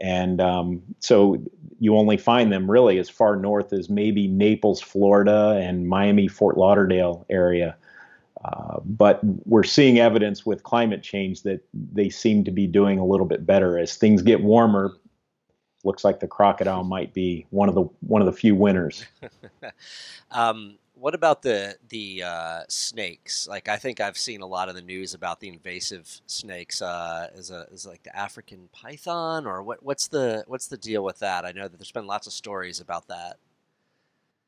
and 0.00 0.40
um, 0.40 0.82
so 1.00 1.36
you 1.78 1.94
only 1.94 2.16
find 2.16 2.50
them 2.50 2.70
really 2.70 2.98
as 2.98 3.10
far 3.10 3.36
north 3.36 3.74
as 3.74 3.90
maybe 3.90 4.28
Naples, 4.28 4.80
Florida, 4.80 5.60
and 5.62 5.86
Miami, 5.86 6.26
Fort 6.26 6.56
Lauderdale 6.56 7.26
area. 7.28 7.76
Uh, 8.44 8.80
but 8.84 9.20
we're 9.46 9.62
seeing 9.62 9.98
evidence 9.98 10.44
with 10.44 10.62
climate 10.62 11.02
change 11.02 11.42
that 11.42 11.60
they 11.72 12.10
seem 12.10 12.44
to 12.44 12.50
be 12.50 12.66
doing 12.66 12.98
a 12.98 13.04
little 13.04 13.26
bit 13.26 13.46
better 13.46 13.78
as 13.78 13.96
things 13.96 14.20
get 14.22 14.42
warmer. 14.42 14.92
Looks 15.82 16.04
like 16.04 16.20
the 16.20 16.28
crocodile 16.28 16.84
might 16.96 17.14
be 17.14 17.46
one 17.50 17.68
of 17.68 17.74
the 17.74 17.84
one 18.00 18.20
of 18.20 18.26
the 18.26 18.32
few 18.32 18.54
winners. 18.54 19.04
um, 20.30 20.76
what 20.94 21.14
about 21.14 21.42
the 21.42 21.76
the 21.88 22.22
uh, 22.22 22.60
snakes? 22.68 23.48
Like 23.48 23.68
I 23.68 23.76
think 23.76 24.00
I've 24.00 24.18
seen 24.18 24.42
a 24.42 24.46
lot 24.46 24.68
of 24.68 24.74
the 24.74 24.82
news 24.82 25.14
about 25.14 25.40
the 25.40 25.48
invasive 25.48 26.20
snakes. 26.26 26.82
Uh, 26.82 27.28
is 27.34 27.50
a 27.50 27.66
is 27.72 27.86
like 27.86 28.02
the 28.02 28.14
African 28.14 28.68
python 28.72 29.46
or 29.46 29.62
what? 29.62 29.82
What's 29.82 30.08
the 30.08 30.44
what's 30.46 30.68
the 30.68 30.76
deal 30.76 31.02
with 31.02 31.18
that? 31.20 31.46
I 31.46 31.52
know 31.52 31.66
that 31.68 31.78
there's 31.78 31.92
been 31.92 32.06
lots 32.06 32.26
of 32.26 32.32
stories 32.32 32.80
about 32.80 33.08
that. 33.08 33.38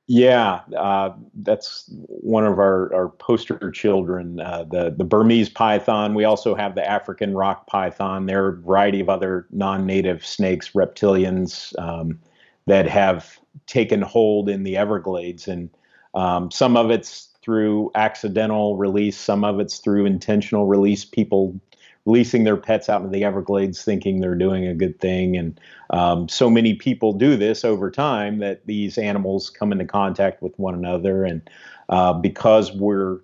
Yeah, 0.08 0.60
uh, 0.76 1.14
that's 1.34 1.84
one 2.06 2.46
of 2.46 2.60
our, 2.60 2.94
our 2.94 3.08
poster 3.08 3.72
children. 3.72 4.38
Uh, 4.38 4.64
the 4.70 4.94
the 4.96 5.02
Burmese 5.04 5.48
python. 5.48 6.14
We 6.14 6.24
also 6.24 6.54
have 6.54 6.76
the 6.76 6.88
African 6.88 7.34
rock 7.34 7.66
python. 7.66 8.26
There 8.26 8.44
are 8.44 8.48
a 8.50 8.60
variety 8.60 9.00
of 9.00 9.08
other 9.08 9.46
non-native 9.50 10.24
snakes, 10.24 10.70
reptilians 10.72 11.76
um, 11.80 12.20
that 12.66 12.86
have 12.88 13.38
taken 13.66 14.00
hold 14.00 14.48
in 14.48 14.62
the 14.62 14.76
Everglades, 14.76 15.48
and 15.48 15.70
um, 16.14 16.52
some 16.52 16.76
of 16.76 16.90
it's 16.90 17.30
through 17.42 17.90
accidental 17.96 18.76
release, 18.76 19.16
some 19.18 19.42
of 19.42 19.58
it's 19.58 19.78
through 19.78 20.06
intentional 20.06 20.66
release. 20.66 21.04
People 21.04 21.60
releasing 22.06 22.44
their 22.44 22.56
pets 22.56 22.88
out 22.88 23.02
into 23.02 23.12
the 23.12 23.24
Everglades 23.24 23.82
thinking 23.82 24.20
they're 24.20 24.36
doing 24.36 24.66
a 24.66 24.74
good 24.74 24.98
thing. 25.00 25.36
And 25.36 25.60
um, 25.90 26.28
so 26.28 26.48
many 26.48 26.74
people 26.74 27.12
do 27.12 27.36
this 27.36 27.64
over 27.64 27.90
time 27.90 28.38
that 28.38 28.64
these 28.64 28.96
animals 28.96 29.50
come 29.50 29.72
into 29.72 29.84
contact 29.84 30.40
with 30.40 30.56
one 30.58 30.74
another. 30.74 31.24
And 31.24 31.50
uh, 31.88 32.12
because 32.14 32.72
we're 32.72 33.18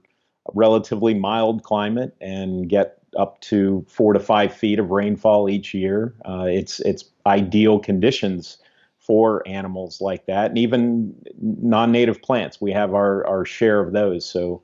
relatively 0.53 1.15
mild 1.15 1.63
climate 1.63 2.17
and 2.21 2.69
get 2.69 2.99
up 3.17 3.41
to 3.43 3.87
four 3.89 4.13
to 4.13 4.21
five 4.21 4.53
feet 4.53 4.81
of 4.81 4.91
rainfall 4.91 5.49
each 5.49 5.73
year, 5.75 6.15
uh, 6.25 6.47
it's 6.49 6.81
it's 6.81 7.05
ideal 7.27 7.79
conditions 7.79 8.59
for 8.99 9.47
animals 9.47 10.01
like 10.01 10.27
that, 10.27 10.51
and 10.51 10.59
even 10.59 11.15
non-native 11.41 12.23
plants. 12.23 12.61
We 12.61 12.73
have 12.73 12.95
our 12.95 13.25
our 13.27 13.45
share 13.45 13.81
of 13.81 13.93
those. 13.93 14.25
So 14.25 14.63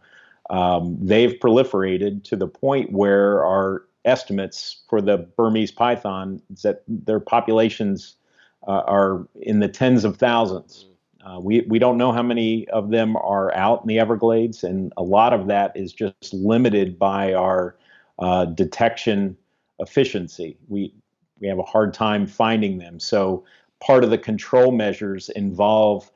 um, 0.50 0.96
they've 1.00 1.34
proliferated 1.34 2.24
to 2.24 2.36
the 2.36 2.48
point 2.48 2.92
where 2.92 3.44
our 3.44 3.84
estimates 4.08 4.82
for 4.88 5.00
the 5.00 5.18
Burmese 5.36 5.70
python 5.70 6.42
is 6.52 6.62
that 6.62 6.82
their 6.88 7.20
populations 7.20 8.16
uh, 8.66 8.82
are 8.86 9.26
in 9.34 9.60
the 9.60 9.68
tens 9.68 10.04
of 10.04 10.16
thousands. 10.16 10.86
Uh, 11.24 11.38
we, 11.40 11.60
we 11.68 11.78
don't 11.78 11.98
know 11.98 12.12
how 12.12 12.22
many 12.22 12.66
of 12.68 12.90
them 12.90 13.16
are 13.16 13.54
out 13.54 13.82
in 13.82 13.88
the 13.88 13.98
Everglades, 13.98 14.64
and 14.64 14.92
a 14.96 15.02
lot 15.02 15.32
of 15.32 15.46
that 15.48 15.76
is 15.76 15.92
just 15.92 16.32
limited 16.32 16.98
by 16.98 17.34
our 17.34 17.76
uh, 18.18 18.44
detection 18.46 19.36
efficiency. 19.78 20.56
We, 20.68 20.94
we 21.40 21.48
have 21.48 21.58
a 21.58 21.64
hard 21.64 21.92
time 21.92 22.26
finding 22.26 22.78
them. 22.78 22.98
So, 22.98 23.44
part 23.80 24.02
of 24.02 24.10
the 24.10 24.18
control 24.18 24.72
measures 24.72 25.28
involve 25.30 26.10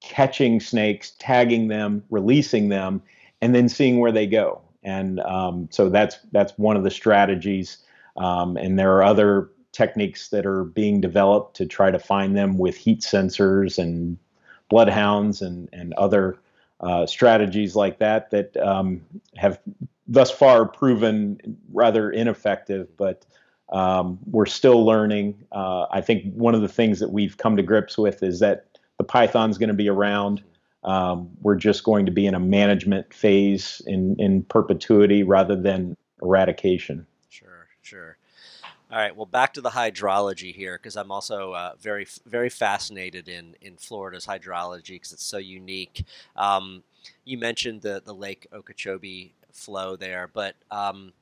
catching 0.00 0.60
snakes, 0.60 1.14
tagging 1.18 1.68
them, 1.68 2.02
releasing 2.08 2.68
them, 2.70 3.02
and 3.42 3.54
then 3.54 3.68
seeing 3.68 3.98
where 3.98 4.12
they 4.12 4.26
go 4.26 4.62
and 4.86 5.20
um, 5.20 5.68
so 5.70 5.90
that's 5.90 6.18
that's 6.32 6.52
one 6.56 6.76
of 6.76 6.84
the 6.84 6.90
strategies. 6.90 7.78
Um, 8.16 8.56
and 8.56 8.78
there 8.78 8.94
are 8.96 9.02
other 9.02 9.50
techniques 9.72 10.30
that 10.30 10.46
are 10.46 10.64
being 10.64 11.02
developed 11.02 11.56
to 11.56 11.66
try 11.66 11.90
to 11.90 11.98
find 11.98 12.34
them 12.34 12.56
with 12.56 12.76
heat 12.76 13.00
sensors 13.00 13.78
and 13.78 14.16
bloodhounds 14.70 15.42
and 15.42 15.68
and 15.72 15.92
other 15.94 16.38
uh, 16.80 17.04
strategies 17.04 17.74
like 17.76 17.98
that 17.98 18.30
that 18.30 18.56
um, 18.58 19.02
have 19.36 19.58
thus 20.06 20.30
far 20.30 20.66
proven 20.66 21.58
rather 21.72 22.10
ineffective, 22.10 22.88
but 22.96 23.26
um, 23.70 24.18
we're 24.26 24.46
still 24.46 24.84
learning. 24.84 25.34
Uh, 25.50 25.86
I 25.90 26.00
think 26.00 26.32
one 26.34 26.54
of 26.54 26.60
the 26.60 26.68
things 26.68 27.00
that 27.00 27.10
we've 27.10 27.36
come 27.36 27.56
to 27.56 27.62
grips 27.62 27.98
with 27.98 28.22
is 28.22 28.38
that 28.38 28.78
the 28.98 29.04
python's 29.04 29.58
going 29.58 29.68
to 29.68 29.74
be 29.74 29.88
around. 29.88 30.44
Um, 30.86 31.30
we're 31.42 31.56
just 31.56 31.84
going 31.84 32.06
to 32.06 32.12
be 32.12 32.26
in 32.26 32.34
a 32.34 32.40
management 32.40 33.12
phase 33.12 33.82
in, 33.86 34.16
in 34.18 34.44
perpetuity 34.44 35.24
rather 35.24 35.56
than 35.56 35.96
eradication. 36.22 37.06
Sure, 37.28 37.66
sure. 37.82 38.16
All 38.90 38.98
right. 38.98 39.14
Well, 39.14 39.26
back 39.26 39.52
to 39.54 39.60
the 39.60 39.70
hydrology 39.70 40.54
here, 40.54 40.78
because 40.78 40.96
I'm 40.96 41.10
also 41.10 41.52
uh, 41.52 41.72
very, 41.80 42.06
very 42.24 42.48
fascinated 42.48 43.28
in 43.28 43.56
in 43.60 43.76
Florida's 43.76 44.26
hydrology 44.26 44.90
because 44.90 45.12
it's 45.12 45.24
so 45.24 45.38
unique. 45.38 46.04
Um, 46.36 46.84
you 47.24 47.36
mentioned 47.36 47.82
the 47.82 48.00
the 48.04 48.14
Lake 48.14 48.46
Okeechobee 48.52 49.34
flow 49.52 49.96
there, 49.96 50.30
but 50.32 50.54
um, 50.70 51.12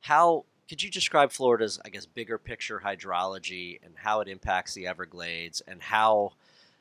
how 0.00 0.44
could 0.68 0.80
you 0.82 0.90
describe 0.90 1.32
Florida's, 1.32 1.80
I 1.84 1.88
guess, 1.88 2.06
bigger 2.06 2.38
picture 2.38 2.82
hydrology 2.84 3.80
and 3.82 3.94
how 3.96 4.20
it 4.20 4.28
impacts 4.28 4.74
the 4.74 4.86
Everglades 4.86 5.60
and 5.66 5.82
how 5.82 6.34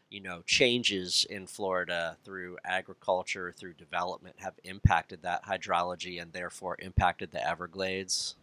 you 0.09 0.21
know 0.21 0.41
changes 0.45 1.25
in 1.29 1.47
Florida 1.47 2.17
through 2.23 2.57
agriculture 2.65 3.51
through 3.51 3.73
development 3.73 4.35
have 4.39 4.53
impacted 4.63 5.21
that 5.23 5.45
hydrology 5.45 6.21
and 6.21 6.31
therefore 6.33 6.77
impacted 6.79 7.31
the 7.31 7.45
Everglades? 7.47 8.35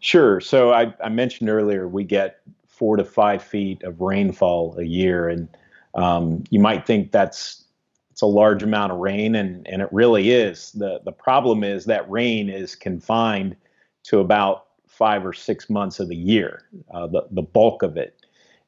Sure. 0.00 0.40
So 0.40 0.72
I, 0.72 0.94
I 1.02 1.08
mentioned 1.08 1.48
earlier 1.48 1.88
we 1.88 2.04
get 2.04 2.40
four 2.68 2.96
to 2.96 3.04
five 3.04 3.42
feet 3.42 3.82
of 3.82 4.00
rainfall 4.00 4.76
a 4.78 4.84
year, 4.84 5.28
and 5.28 5.48
um, 5.94 6.44
you 6.50 6.58
might 6.58 6.86
think 6.86 7.12
that's 7.12 7.64
it's 8.10 8.22
a 8.22 8.26
large 8.26 8.62
amount 8.62 8.92
of 8.92 8.98
rain, 8.98 9.34
and 9.34 9.66
and 9.66 9.82
it 9.82 9.88
really 9.92 10.30
is. 10.30 10.72
the 10.72 11.00
The 11.04 11.12
problem 11.12 11.64
is 11.64 11.84
that 11.86 12.08
rain 12.10 12.48
is 12.48 12.74
confined 12.74 13.56
to 14.04 14.20
about 14.20 14.66
five 14.86 15.26
or 15.26 15.32
six 15.32 15.68
months 15.68 15.98
of 15.98 16.08
the 16.08 16.16
year, 16.16 16.62
uh, 16.92 17.06
the 17.06 17.26
the 17.30 17.42
bulk 17.42 17.82
of 17.82 17.96
it. 17.96 18.23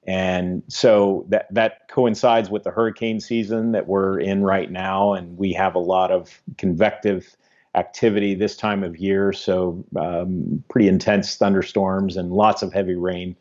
And 0.07 0.63
so 0.69 1.27
that 1.29 1.53
that 1.53 1.89
coincides 1.89 2.49
with 2.49 2.63
the 2.63 2.71
hurricane 2.71 3.19
season 3.19 3.73
that 3.73 3.89
we're 3.89 4.21
in 4.21 4.45
right 4.45 4.71
now, 4.71 5.13
and 5.15 5.37
we 5.37 5.53
have 5.55 5.75
a 5.75 5.81
lot 5.81 6.13
of 6.13 6.41
convective 6.59 7.37
activity 7.75 8.35
this 8.35 8.57
time 8.57 8.83
of 8.85 8.97
year. 8.97 9.33
So 9.33 9.85
um, 9.99 10.63
pretty 10.69 10.89
intense 10.89 11.37
thunderstorms 11.37 12.17
and 12.17 12.33
lots 12.33 12.63
of 12.63 12.73
heavy 12.73 12.95
rain. 12.95 13.37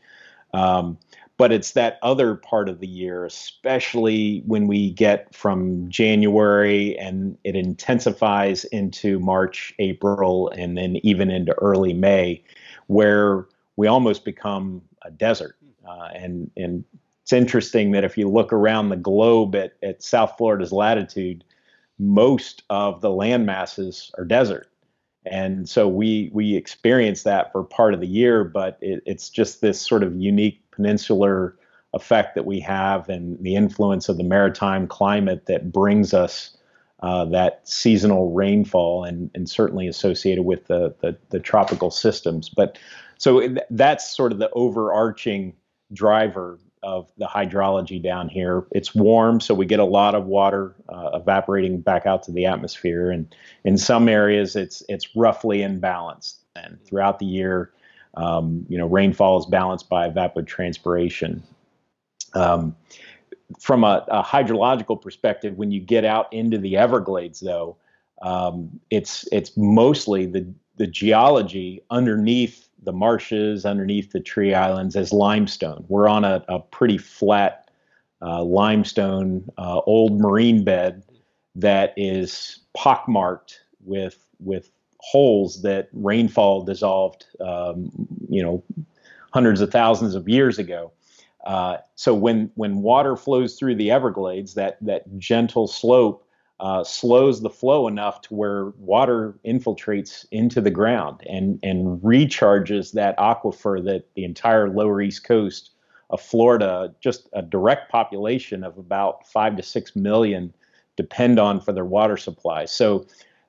Um, 0.53 0.97
but 1.37 1.51
it's 1.51 1.71
that 1.71 1.99
other 2.01 2.35
part 2.35 2.69
of 2.69 2.79
the 2.79 2.87
year, 2.87 3.25
especially 3.25 4.41
when 4.45 4.67
we 4.67 4.91
get 4.91 5.33
from 5.35 5.89
January 5.89 6.97
and 6.97 7.37
it 7.43 7.55
intensifies 7.55 8.63
into 8.65 9.19
March, 9.19 9.73
April, 9.79 10.49
and 10.49 10.77
then 10.77 10.97
even 11.03 11.29
into 11.29 11.53
early 11.55 11.93
May, 11.93 12.41
where 12.87 13.47
we 13.75 13.87
almost 13.87 14.23
become 14.23 14.81
a 15.01 15.11
desert. 15.11 15.57
Uh, 15.87 16.09
and 16.15 16.51
and 16.57 16.83
it's 17.23 17.33
interesting 17.33 17.91
that 17.91 18.03
if 18.03 18.17
you 18.17 18.29
look 18.29 18.53
around 18.53 18.89
the 18.89 18.95
globe 18.95 19.55
at, 19.55 19.73
at 19.81 20.03
South 20.03 20.35
Florida's 20.37 20.71
latitude, 20.71 21.43
most 21.97 22.63
of 22.69 23.01
the 23.01 23.09
land 23.09 23.45
masses 23.45 24.11
are 24.17 24.25
desert. 24.25 24.67
and 25.25 25.67
so 25.67 25.87
we 25.87 26.29
we 26.33 26.55
experience 26.55 27.23
that 27.23 27.51
for 27.51 27.63
part 27.63 27.93
of 27.93 27.99
the 27.99 28.07
year. 28.07 28.43
But 28.43 28.77
it, 28.81 29.01
it's 29.05 29.29
just 29.29 29.61
this 29.61 29.81
sort 29.81 30.03
of 30.03 30.15
unique 30.15 30.61
peninsular 30.71 31.57
effect 31.93 32.35
that 32.35 32.45
we 32.45 32.59
have, 32.59 33.09
and 33.09 33.41
the 33.41 33.55
influence 33.55 34.09
of 34.09 34.17
the 34.17 34.23
maritime 34.23 34.87
climate 34.87 35.45
that 35.47 35.71
brings 35.71 36.13
us. 36.13 36.51
Uh, 37.01 37.25
that 37.25 37.59
seasonal 37.67 38.31
rainfall 38.31 39.03
and, 39.03 39.29
and 39.35 39.47
certainly 39.49 39.85
associated 39.85 40.43
with 40.43 40.65
the, 40.67 40.95
the, 41.01 41.15
the 41.29 41.39
tropical 41.39 41.91
systems. 41.91 42.49
But 42.49 42.79
so 43.19 43.47
that's 43.69 44.15
sort 44.15 44.31
of 44.31 44.39
the 44.39 44.49
overarching 44.53 45.53
driver 45.93 46.59
of 46.83 47.11
the 47.17 47.25
hydrology 47.25 48.01
down 48.01 48.29
here. 48.29 48.65
It's 48.71 48.93
warm, 48.93 49.41
so 49.41 49.53
we 49.55 49.65
get 49.65 49.79
a 49.79 49.85
lot 49.85 50.13
of 50.13 50.25
water 50.25 50.75
uh, 50.87 51.11
evaporating 51.13 51.81
back 51.81 52.05
out 52.05 52.21
to 52.23 52.31
the 52.31 52.45
atmosphere, 52.45 53.09
and 53.09 53.33
in 53.63 53.77
some 53.77 54.07
areas 54.07 54.55
it's 54.55 54.83
it's 54.87 55.15
roughly 55.15 55.63
in 55.63 55.79
balance. 55.79 56.39
And 56.55 56.79
throughout 56.85 57.19
the 57.19 57.25
year, 57.25 57.73
um, 58.15 58.65
you 58.69 58.77
know, 58.77 58.85
rainfall 58.85 59.39
is 59.39 59.45
balanced 59.45 59.89
by 59.89 60.09
evapotranspiration. 60.09 61.41
Um, 62.33 62.75
from 63.59 63.83
a, 63.83 64.05
a, 64.07 64.23
hydrological 64.23 65.01
perspective, 65.01 65.57
when 65.57 65.71
you 65.71 65.79
get 65.79 66.05
out 66.05 66.31
into 66.31 66.57
the 66.57 66.77
Everglades, 66.77 67.39
though, 67.39 67.77
um, 68.21 68.79
it's 68.89 69.27
it's 69.31 69.55
mostly 69.57 70.25
the 70.25 70.45
the 70.77 70.87
geology 70.87 71.81
underneath 71.89 72.64
the 72.85 72.93
marshes 72.93 73.65
underneath 73.65 74.11
the 74.11 74.19
tree 74.19 74.53
islands 74.53 74.95
as 74.95 75.11
limestone. 75.11 75.85
We're 75.87 76.07
on 76.07 76.23
a, 76.23 76.43
a 76.47 76.59
pretty 76.59 76.97
flat 76.97 77.69
uh, 78.21 78.43
limestone 78.43 79.49
uh, 79.57 79.81
old 79.85 80.19
marine 80.19 80.63
bed 80.63 81.03
that 81.55 81.93
is 81.97 82.59
pockmarked 82.75 83.59
with 83.83 84.25
with 84.39 84.71
holes 84.99 85.61
that 85.61 85.87
rainfall 85.93 86.63
dissolved, 86.63 87.25
um, 87.39 87.91
you 88.27 88.41
know, 88.41 88.63
hundreds 89.33 89.61
of 89.61 89.71
thousands 89.71 90.15
of 90.15 90.27
years 90.27 90.57
ago. 90.57 90.91
Uh, 91.45 91.77
so 91.95 92.13
when 92.13 92.49
when 92.55 92.81
water 92.81 93.15
flows 93.15 93.55
through 93.55 93.75
the 93.75 93.91
Everglades, 93.91 94.55
that 94.55 94.77
that 94.81 95.03
gentle 95.17 95.67
slope 95.67 96.24
uh, 96.59 96.83
slows 96.83 97.41
the 97.41 97.49
flow 97.49 97.87
enough 97.87 98.21
to 98.21 98.33
where 98.33 98.67
water 98.77 99.37
infiltrates 99.45 100.25
into 100.31 100.61
the 100.61 100.71
ground 100.71 101.21
and, 101.27 101.59
and 101.63 102.01
recharges 102.01 102.93
that 102.93 103.17
aquifer 103.17 103.83
that 103.83 104.05
the 104.15 104.23
entire 104.23 104.69
lower 104.69 105.01
east 105.01 105.25
coast 105.25 105.71
of 106.11 106.21
Florida, 106.21 106.93
just 107.01 107.27
a 107.33 107.41
direct 107.41 107.91
population 107.91 108.63
of 108.63 108.77
about 108.77 109.27
five 109.27 109.57
to 109.57 109.63
six 109.63 109.95
million, 109.95 110.53
depend 110.95 111.39
on 111.39 111.59
for 111.59 111.73
their 111.73 111.85
water 111.85 112.15
supply. 112.15 112.65
So 112.65 113.05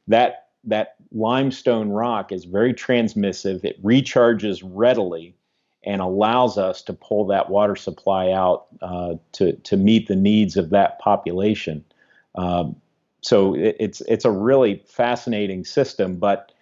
that 0.08 0.48
that 0.64 0.96
limestone 1.12 1.90
rock 1.90 2.32
is 2.32 2.44
very 2.44 2.74
transmissive. 2.74 3.64
It 3.64 3.80
recharges 3.84 4.62
readily 4.64 5.36
and 5.84 6.00
allows 6.00 6.58
us 6.58 6.82
to 6.82 6.92
pull 6.92 7.26
that 7.26 7.48
water 7.50 7.76
supply 7.76 8.32
out 8.32 8.66
uh, 8.82 9.14
to 9.32 9.52
to 9.52 9.76
meet 9.76 10.08
the 10.08 10.16
needs 10.16 10.56
of 10.56 10.70
that 10.70 10.98
population. 10.98 11.84
Um, 12.34 12.74
so 13.20 13.54
it, 13.54 13.76
it's 13.78 14.00
it's 14.02 14.24
a 14.24 14.30
really 14.30 14.82
fascinating 14.86 15.64
system, 15.64 16.16
but 16.16 16.52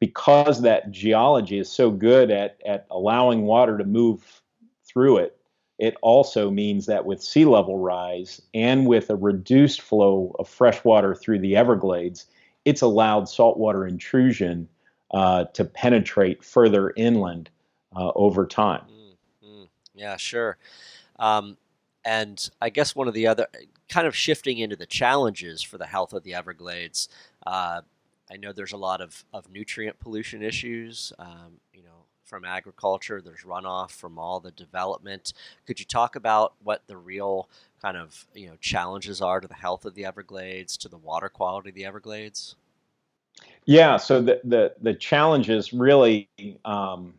because 0.00 0.62
that 0.62 0.90
geology 0.90 1.58
is 1.58 1.70
so 1.70 1.90
good 1.90 2.30
at 2.30 2.58
at 2.66 2.86
allowing 2.90 3.42
water 3.42 3.78
to 3.78 3.84
move 3.84 4.42
through 4.84 5.18
it, 5.18 5.38
it 5.78 5.96
also 6.02 6.50
means 6.50 6.86
that 6.86 7.04
with 7.04 7.22
sea 7.22 7.44
level 7.44 7.78
rise 7.78 8.40
and 8.54 8.86
with 8.86 9.10
a 9.10 9.16
reduced 9.16 9.80
flow 9.80 10.34
of 10.38 10.48
fresh 10.48 10.82
water 10.84 11.14
through 11.14 11.38
the 11.38 11.56
Everglades, 11.56 12.26
it's 12.64 12.82
allowed 12.82 13.28
saltwater 13.28 13.86
intrusion 13.86 14.68
uh, 15.12 15.44
to 15.54 15.64
penetrate 15.64 16.44
further 16.44 16.92
inland 16.96 17.48
uh, 17.96 18.10
over 18.14 18.46
time. 18.46 18.82
Mm-hmm. 19.42 19.64
Yeah, 19.94 20.16
sure. 20.16 20.58
Um, 21.18 21.56
and 22.04 22.48
I 22.60 22.70
guess 22.70 22.94
one 22.94 23.08
of 23.08 23.14
the 23.14 23.26
other 23.26 23.46
kind 23.88 24.06
of 24.06 24.14
shifting 24.14 24.58
into 24.58 24.76
the 24.76 24.86
challenges 24.86 25.62
for 25.62 25.78
the 25.78 25.86
health 25.86 26.12
of 26.12 26.22
the 26.22 26.34
Everglades. 26.34 27.08
Uh, 27.46 27.82
I 28.30 28.36
know 28.36 28.52
there's 28.52 28.72
a 28.72 28.78
lot 28.78 29.00
of, 29.00 29.24
of 29.32 29.50
nutrient 29.50 29.98
pollution 29.98 30.42
issues, 30.42 31.12
um, 31.18 31.60
you 31.72 31.82
know, 31.82 32.04
from 32.24 32.44
agriculture. 32.44 33.22
There's 33.22 33.40
runoff 33.40 33.90
from 33.90 34.18
all 34.18 34.38
the 34.38 34.50
development. 34.50 35.32
Could 35.66 35.80
you 35.80 35.86
talk 35.86 36.14
about 36.14 36.52
what 36.62 36.82
the 36.86 36.96
real 36.96 37.48
kind 37.80 37.96
of 37.96 38.26
you 38.34 38.48
know 38.48 38.56
challenges 38.60 39.22
are 39.22 39.40
to 39.40 39.48
the 39.48 39.54
health 39.54 39.84
of 39.84 39.94
the 39.94 40.04
Everglades, 40.04 40.76
to 40.78 40.88
the 40.88 40.98
water 40.98 41.28
quality 41.28 41.70
of 41.70 41.74
the 41.74 41.86
Everglades? 41.86 42.56
Yeah, 43.64 43.96
so 43.96 44.20
the 44.20 44.40
the, 44.44 44.74
the 44.80 44.94
challenges 44.94 45.72
really 45.72 46.28
um, 46.64 47.14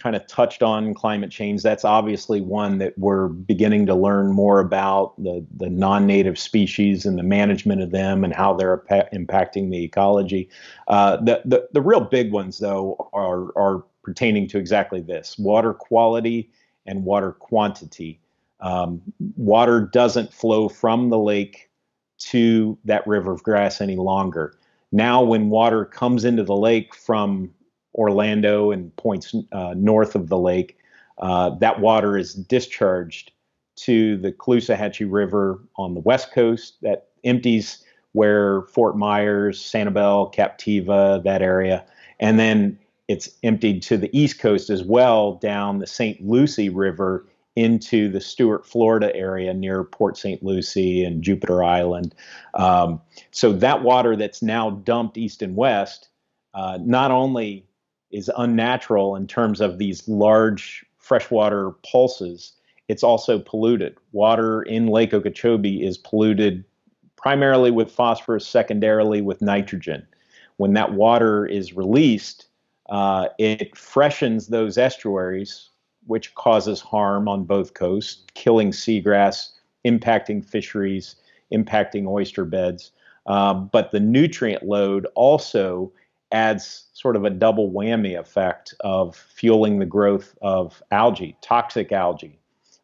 kind 0.00 0.16
of 0.16 0.26
touched 0.26 0.62
on 0.62 0.94
climate 0.94 1.30
change. 1.30 1.62
That's 1.62 1.84
obviously 1.84 2.40
one 2.40 2.78
that 2.78 2.98
we're 2.98 3.28
beginning 3.28 3.86
to 3.86 3.94
learn 3.94 4.32
more 4.32 4.60
about 4.60 5.14
the, 5.22 5.44
the 5.56 5.68
non 5.68 6.06
native 6.06 6.38
species 6.38 7.04
and 7.04 7.18
the 7.18 7.22
management 7.22 7.82
of 7.82 7.90
them 7.90 8.24
and 8.24 8.34
how 8.34 8.54
they're 8.54 8.78
impacting 9.12 9.70
the 9.70 9.84
ecology. 9.84 10.48
Uh, 10.88 11.16
the, 11.16 11.42
the, 11.44 11.68
the 11.72 11.82
real 11.82 12.00
big 12.00 12.32
ones, 12.32 12.58
though, 12.58 13.10
are, 13.12 13.56
are 13.56 13.84
pertaining 14.02 14.48
to 14.48 14.58
exactly 14.58 15.00
this 15.00 15.38
water 15.38 15.74
quality 15.74 16.50
and 16.86 17.04
water 17.04 17.32
quantity. 17.32 18.20
Um, 18.60 19.00
water 19.36 19.80
doesn't 19.80 20.32
flow 20.32 20.68
from 20.68 21.10
the 21.10 21.18
lake 21.18 21.70
to 22.18 22.78
that 22.84 23.06
river 23.06 23.32
of 23.32 23.42
grass 23.42 23.80
any 23.80 23.96
longer. 23.96 24.56
Now, 24.92 25.22
when 25.22 25.50
water 25.50 25.84
comes 25.84 26.24
into 26.24 26.42
the 26.42 26.56
lake 26.56 26.94
from 26.94 27.52
Orlando 27.94 28.70
and 28.70 28.94
points 28.96 29.34
uh, 29.52 29.74
north 29.76 30.14
of 30.14 30.28
the 30.28 30.38
lake, 30.38 30.78
uh, 31.18 31.50
that 31.50 31.80
water 31.80 32.16
is 32.16 32.34
discharged 32.34 33.32
to 33.76 34.16
the 34.18 34.32
Caloosahatchee 34.32 35.10
River 35.10 35.60
on 35.76 35.94
the 35.94 36.00
west 36.00 36.32
coast 36.32 36.76
that 36.82 37.08
empties 37.24 37.84
where 38.12 38.62
Fort 38.62 38.96
Myers, 38.96 39.60
Sanibel, 39.60 40.34
Captiva, 40.34 41.22
that 41.22 41.42
area, 41.42 41.84
and 42.18 42.38
then 42.38 42.78
it's 43.08 43.28
emptied 43.42 43.82
to 43.82 43.96
the 43.96 44.10
east 44.16 44.38
coast 44.38 44.70
as 44.70 44.84
well 44.84 45.34
down 45.34 45.78
the 45.78 45.86
St. 45.86 46.20
Lucie 46.24 46.68
River 46.68 47.26
into 47.56 48.08
the 48.08 48.20
Stuart, 48.20 48.64
Florida 48.64 49.14
area 49.14 49.52
near 49.52 49.84
Port 49.84 50.16
St. 50.16 50.42
Lucie 50.42 51.04
and 51.04 51.22
Jupiter 51.22 51.64
Island. 51.64 52.14
Um, 52.54 53.00
so 53.32 53.52
that 53.52 53.82
water 53.82 54.14
that's 54.16 54.42
now 54.42 54.70
dumped 54.70 55.18
east 55.18 55.42
and 55.42 55.56
west 55.56 56.08
uh, 56.54 56.78
not 56.80 57.10
only 57.10 57.66
is 58.10 58.30
unnatural 58.36 59.16
in 59.16 59.26
terms 59.26 59.60
of 59.60 59.78
these 59.78 60.08
large 60.08 60.84
freshwater 60.98 61.72
pulses. 61.90 62.52
It's 62.88 63.02
also 63.02 63.38
polluted. 63.38 63.96
Water 64.12 64.62
in 64.62 64.86
Lake 64.86 65.14
Okeechobee 65.14 65.84
is 65.84 65.96
polluted 65.98 66.64
primarily 67.16 67.70
with 67.70 67.90
phosphorus, 67.90 68.46
secondarily 68.46 69.20
with 69.20 69.42
nitrogen. 69.42 70.06
When 70.56 70.72
that 70.72 70.92
water 70.92 71.46
is 71.46 71.74
released, 71.74 72.46
uh, 72.88 73.28
it 73.38 73.76
freshens 73.76 74.48
those 74.48 74.76
estuaries, 74.76 75.70
which 76.06 76.34
causes 76.34 76.80
harm 76.80 77.28
on 77.28 77.44
both 77.44 77.74
coasts, 77.74 78.24
killing 78.34 78.72
seagrass, 78.72 79.50
impacting 79.84 80.44
fisheries, 80.44 81.16
impacting 81.52 82.06
oyster 82.08 82.44
beds. 82.44 82.92
Uh, 83.26 83.54
but 83.54 83.90
the 83.90 84.00
nutrient 84.00 84.62
load 84.62 85.06
also 85.14 85.92
adds 86.32 86.86
sort 86.92 87.16
of 87.16 87.24
a 87.24 87.30
double 87.30 87.70
whammy 87.70 88.18
effect 88.18 88.74
of 88.80 89.16
fueling 89.16 89.78
the 89.78 89.86
growth 89.86 90.36
of 90.42 90.82
algae, 90.90 91.36
toxic 91.42 91.92
algae. 91.92 92.38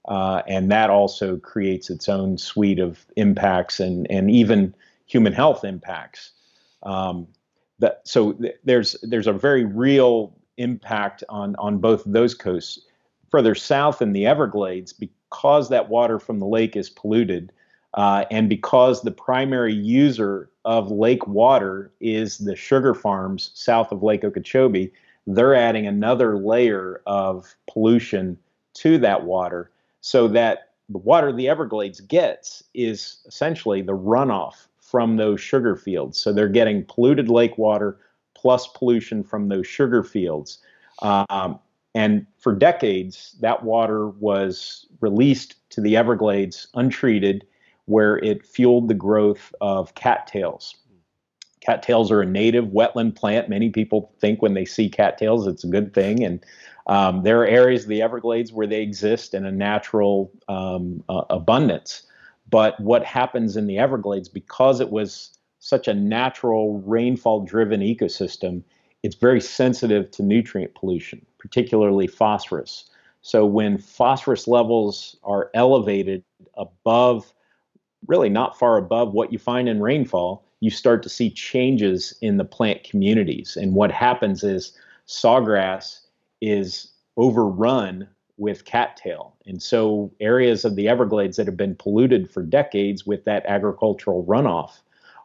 Uh, 0.08 0.42
and 0.46 0.70
that 0.70 0.88
also 0.88 1.36
creates 1.36 1.90
its 1.90 2.08
own 2.08 2.38
suite 2.38 2.78
of 2.78 3.04
impacts 3.16 3.80
and, 3.80 4.06
and 4.10 4.30
even 4.30 4.74
human 5.06 5.32
health 5.32 5.64
impacts. 5.64 6.32
Um, 6.82 7.26
that, 7.78 8.02
so 8.04 8.32
th- 8.32 8.56
there's 8.64 8.96
there's 9.02 9.26
a 9.26 9.32
very 9.32 9.64
real 9.64 10.36
impact 10.56 11.24
on 11.28 11.56
on 11.56 11.78
both 11.78 12.02
those 12.06 12.34
coasts. 12.34 12.80
Further 13.30 13.54
south 13.54 14.00
in 14.00 14.12
the 14.12 14.26
Everglades, 14.26 14.92
because 14.92 15.68
that 15.68 15.88
water 15.88 16.18
from 16.18 16.38
the 16.38 16.46
lake 16.46 16.76
is 16.76 16.88
polluted, 16.88 17.52
uh, 17.96 18.24
and 18.30 18.48
because 18.48 19.02
the 19.02 19.10
primary 19.10 19.72
user 19.72 20.50
of 20.64 20.90
lake 20.90 21.26
water 21.26 21.90
is 22.00 22.38
the 22.38 22.54
sugar 22.54 22.94
farms 22.94 23.50
south 23.54 23.90
of 23.90 24.02
Lake 24.02 24.22
Okeechobee, 24.22 24.92
they're 25.26 25.54
adding 25.54 25.86
another 25.86 26.36
layer 26.38 27.02
of 27.06 27.56
pollution 27.70 28.38
to 28.74 28.98
that 28.98 29.24
water 29.24 29.70
so 30.02 30.28
that 30.28 30.70
the 30.88 30.98
water 30.98 31.32
the 31.32 31.48
Everglades 31.48 32.00
gets 32.00 32.62
is 32.74 33.18
essentially 33.26 33.82
the 33.82 33.96
runoff 33.96 34.66
from 34.78 35.16
those 35.16 35.40
sugar 35.40 35.74
fields. 35.74 36.18
So 36.18 36.32
they're 36.32 36.48
getting 36.48 36.84
polluted 36.84 37.28
lake 37.28 37.58
water 37.58 37.98
plus 38.36 38.68
pollution 38.68 39.24
from 39.24 39.48
those 39.48 39.66
sugar 39.66 40.04
fields. 40.04 40.58
Um, 41.02 41.58
and 41.94 42.26
for 42.38 42.54
decades, 42.54 43.34
that 43.40 43.64
water 43.64 44.08
was 44.08 44.86
released 45.00 45.56
to 45.70 45.80
the 45.80 45.96
Everglades 45.96 46.68
untreated 46.74 47.46
where 47.86 48.18
it 48.18 48.44
fueled 48.44 48.88
the 48.88 48.94
growth 48.94 49.54
of 49.60 49.94
cattails. 49.94 50.76
cattails 51.60 52.10
are 52.12 52.20
a 52.20 52.26
native 52.26 52.66
wetland 52.66 53.16
plant. 53.16 53.48
Many 53.48 53.70
people 53.70 54.12
think 54.20 54.42
when 54.42 54.54
they 54.54 54.64
see 54.64 54.88
cattails, 54.88 55.46
it's 55.46 55.64
a 55.64 55.68
good 55.68 55.94
thing. 55.94 56.22
And 56.22 56.44
um, 56.86 57.22
there 57.22 57.40
are 57.40 57.46
areas 57.46 57.82
of 57.82 57.88
the 57.88 58.02
Everglades 58.02 58.52
where 58.52 58.66
they 58.66 58.82
exist 58.82 59.34
in 59.34 59.44
a 59.44 59.50
natural 59.50 60.30
um, 60.48 61.02
uh, 61.08 61.22
abundance. 61.30 62.02
But 62.48 62.78
what 62.80 63.04
happens 63.04 63.56
in 63.56 63.66
the 63.66 63.78
Everglades, 63.78 64.28
because 64.28 64.80
it 64.80 64.90
was 64.90 65.36
such 65.58 65.88
a 65.88 65.94
natural 65.94 66.80
rainfall 66.82 67.40
driven 67.44 67.80
ecosystem, 67.80 68.62
it's 69.02 69.16
very 69.16 69.40
sensitive 69.40 70.10
to 70.12 70.22
nutrient 70.22 70.74
pollution, 70.74 71.24
particularly 71.38 72.06
phosphorus. 72.06 72.88
So 73.22 73.44
when 73.44 73.78
phosphorus 73.78 74.46
levels 74.46 75.16
are 75.24 75.50
elevated 75.54 76.22
above, 76.54 77.32
really 78.08 78.28
not 78.28 78.58
far 78.58 78.76
above 78.76 79.12
what 79.12 79.32
you 79.32 79.38
find 79.38 79.68
in 79.68 79.80
rainfall, 79.80 80.44
you 80.60 80.70
start 80.70 81.02
to 81.02 81.08
see 81.08 81.30
changes 81.30 82.16
in 82.22 82.36
the 82.36 82.44
plant 82.44 82.84
communities. 82.84 83.56
And 83.56 83.74
what 83.74 83.92
happens 83.92 84.42
is 84.42 84.72
sawgrass 85.06 86.00
is 86.40 86.92
overrun 87.16 88.08
with 88.38 88.64
cattail. 88.64 89.34
And 89.46 89.62
so 89.62 90.12
areas 90.20 90.64
of 90.64 90.76
the 90.76 90.88
Everglades 90.88 91.36
that 91.36 91.46
have 91.46 91.56
been 91.56 91.74
polluted 91.74 92.30
for 92.30 92.42
decades 92.42 93.06
with 93.06 93.24
that 93.24 93.46
agricultural 93.46 94.24
runoff 94.24 94.80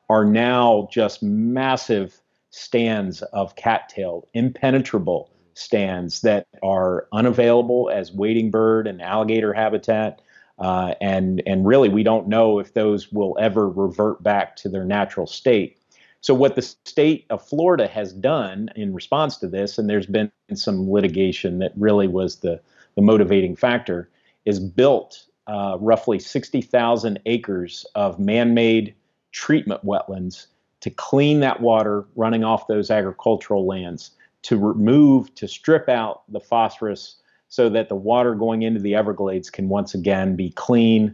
are 0.10 0.26
now 0.26 0.88
just 0.91 1.24
massive 1.24 2.22
stands 2.50 3.22
of 3.22 3.56
cattail, 3.56 4.28
impenetrable 4.34 5.32
stands 5.54 6.22
that 6.22 6.48
are 6.63 7.08
unavailable 7.13 7.89
as 7.94 8.12
wading 8.12 8.52
bird 8.52 8.88
and 8.88 9.02
alligator 9.02 9.54
habitat. 9.54 10.22
Uh, 10.62 10.93
and 11.02 11.41
and 11.47 11.65
really, 11.65 11.89
we 11.89 12.04
don't 12.04 12.28
know 12.28 12.60
if 12.60 12.74
those 12.76 13.12
will 13.12 13.36
ever 13.39 13.67
revert 13.67 14.21
back 14.21 14.56
to 14.56 14.69
their 14.69 14.86
natural 14.86 15.26
state. 15.26 15.78
So, 16.21 16.36
what 16.36 16.56
the 16.56 16.62
state 16.62 17.26
of 17.32 17.45
Florida 17.45 17.88
has 17.88 18.13
done 18.13 18.69
in 18.76 18.93
response 18.93 19.38
to 19.38 19.47
this, 19.47 19.80
and 19.80 19.89
there's 19.89 20.06
been 20.06 20.32
some 20.54 20.89
litigation 20.89 21.58
that 21.60 21.74
really 21.76 22.08
was 22.08 22.38
the, 22.38 22.62
the 22.95 23.02
motivating 23.02 23.56
factor, 23.56 24.12
is 24.45 24.60
built 24.60 25.26
uh, 25.47 25.78
roughly 25.80 26.19
60,000 26.19 27.19
acres 27.26 27.86
of 27.95 28.19
man 28.19 28.54
made 28.54 28.93
treatment 29.32 29.84
wetlands 29.84 30.45
to 30.82 30.91
clean 30.91 31.39
that 31.39 31.60
water 31.60 32.06
running 32.15 32.43
off 32.43 32.67
those 32.67 32.91
agricultural 32.91 33.65
lands, 33.65 34.12
to 34.43 34.58
remove, 34.58 35.34
to 35.36 35.47
strip 35.47 35.89
out 35.89 36.21
the 36.32 36.39
phosphorus 36.39 37.15
so 37.52 37.68
that 37.68 37.90
the 37.90 37.96
water 37.96 38.34
going 38.34 38.62
into 38.62 38.80
the 38.80 38.96
Everglades 38.96 39.50
can 39.50 39.68
once 39.68 39.94
again 39.94 40.38
be 40.38 40.52
clean, 40.52 41.14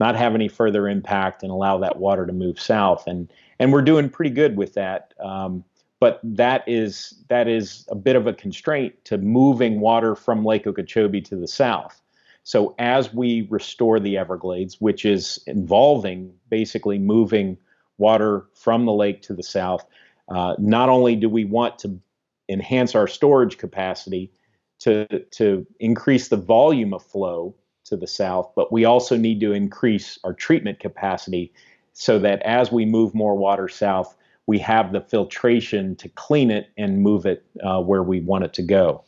not 0.00 0.16
have 0.16 0.34
any 0.34 0.48
further 0.48 0.88
impact, 0.88 1.42
and 1.42 1.52
allow 1.52 1.76
that 1.76 1.98
water 1.98 2.26
to 2.26 2.32
move 2.32 2.58
south. 2.58 3.06
And 3.06 3.30
and 3.58 3.70
we're 3.70 3.82
doing 3.82 4.08
pretty 4.08 4.30
good 4.30 4.56
with 4.56 4.72
that. 4.72 5.12
Um, 5.22 5.62
but 6.00 6.18
that 6.24 6.64
is 6.66 7.22
that 7.28 7.46
is 7.46 7.86
a 7.90 7.94
bit 7.94 8.16
of 8.16 8.26
a 8.26 8.32
constraint 8.32 8.94
to 9.04 9.18
moving 9.18 9.80
water 9.80 10.16
from 10.16 10.46
Lake 10.46 10.66
Okeechobee 10.66 11.20
to 11.20 11.36
the 11.36 11.46
south. 11.46 12.00
So 12.42 12.74
as 12.78 13.12
we 13.12 13.46
restore 13.50 14.00
the 14.00 14.16
Everglades, 14.16 14.80
which 14.80 15.04
is 15.04 15.44
involving 15.46 16.32
basically 16.48 16.98
moving 16.98 17.58
water 17.98 18.46
from 18.54 18.86
the 18.86 18.94
lake 18.94 19.20
to 19.24 19.34
the 19.34 19.42
south, 19.42 19.84
uh, 20.30 20.54
not 20.58 20.88
only 20.88 21.16
do 21.16 21.28
we 21.28 21.44
want 21.44 21.78
to 21.80 22.00
enhance 22.48 22.94
our 22.94 23.06
storage 23.06 23.58
capacity 23.58 24.32
to 24.80 25.06
to 25.30 25.66
increase 25.78 26.28
the 26.28 26.36
volume 26.36 26.92
of 26.92 27.02
flow 27.02 27.54
to 27.84 27.96
the 27.96 28.06
south, 28.06 28.52
but 28.56 28.72
we 28.72 28.84
also 28.84 29.16
need 29.16 29.40
to 29.40 29.52
increase 29.52 30.18
our 30.24 30.32
treatment 30.32 30.80
capacity 30.80 31.52
so 31.92 32.18
that 32.18 32.40
as 32.42 32.72
we 32.72 32.84
move 32.84 33.14
more 33.14 33.36
water 33.36 33.68
south, 33.68 34.16
we 34.46 34.58
have 34.58 34.92
the 34.92 35.00
filtration 35.00 35.96
to 35.96 36.08
clean 36.08 36.50
it 36.50 36.70
and 36.76 37.02
move 37.02 37.26
it 37.26 37.44
uh, 37.62 37.80
where 37.80 38.02
we 38.02 38.20
want 38.20 38.44
it 38.44 38.52
to 38.54 38.62
go. 38.62 39.04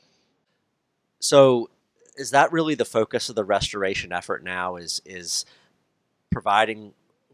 So, 1.20 1.70
is 2.16 2.30
that 2.30 2.52
really 2.52 2.74
the 2.74 2.84
focus 2.84 3.28
of 3.28 3.34
the 3.36 3.44
restoration 3.44 4.12
effort 4.12 4.44
now? 4.44 4.76
Is 4.76 5.00
is 5.04 5.46
providing 6.30 6.92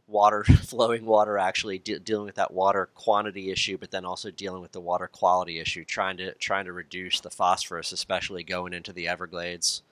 water, 0.09 0.43
flowing 0.63 1.05
water, 1.05 1.39
actually 1.39 1.79
de- 1.79 1.99
dealing 2.01 2.27
with 2.27 2.35
that 2.37 2.53
water 2.53 2.89
quantity 2.95 3.51
issue, 3.51 3.77
but 3.79 3.91
then 3.91 4.05
also 4.05 4.31
dealing 4.31 4.63
with 4.63 4.73
the 4.73 4.81
water 4.81 5.07
quality 5.07 5.61
issue, 5.61 5.85
trying 5.85 6.17
to 6.17 6.35
trying 6.35 6.65
to 6.65 6.73
reduce 6.73 7.21
the 7.21 7.31
phosphorus, 7.31 7.93
especially 7.93 8.43
going 8.43 8.73
into 8.73 8.93
the 8.93 9.07
Everglades. 9.07 9.83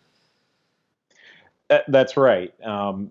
That's 1.89 2.17
right. 2.17 2.55
Um, 2.65 3.11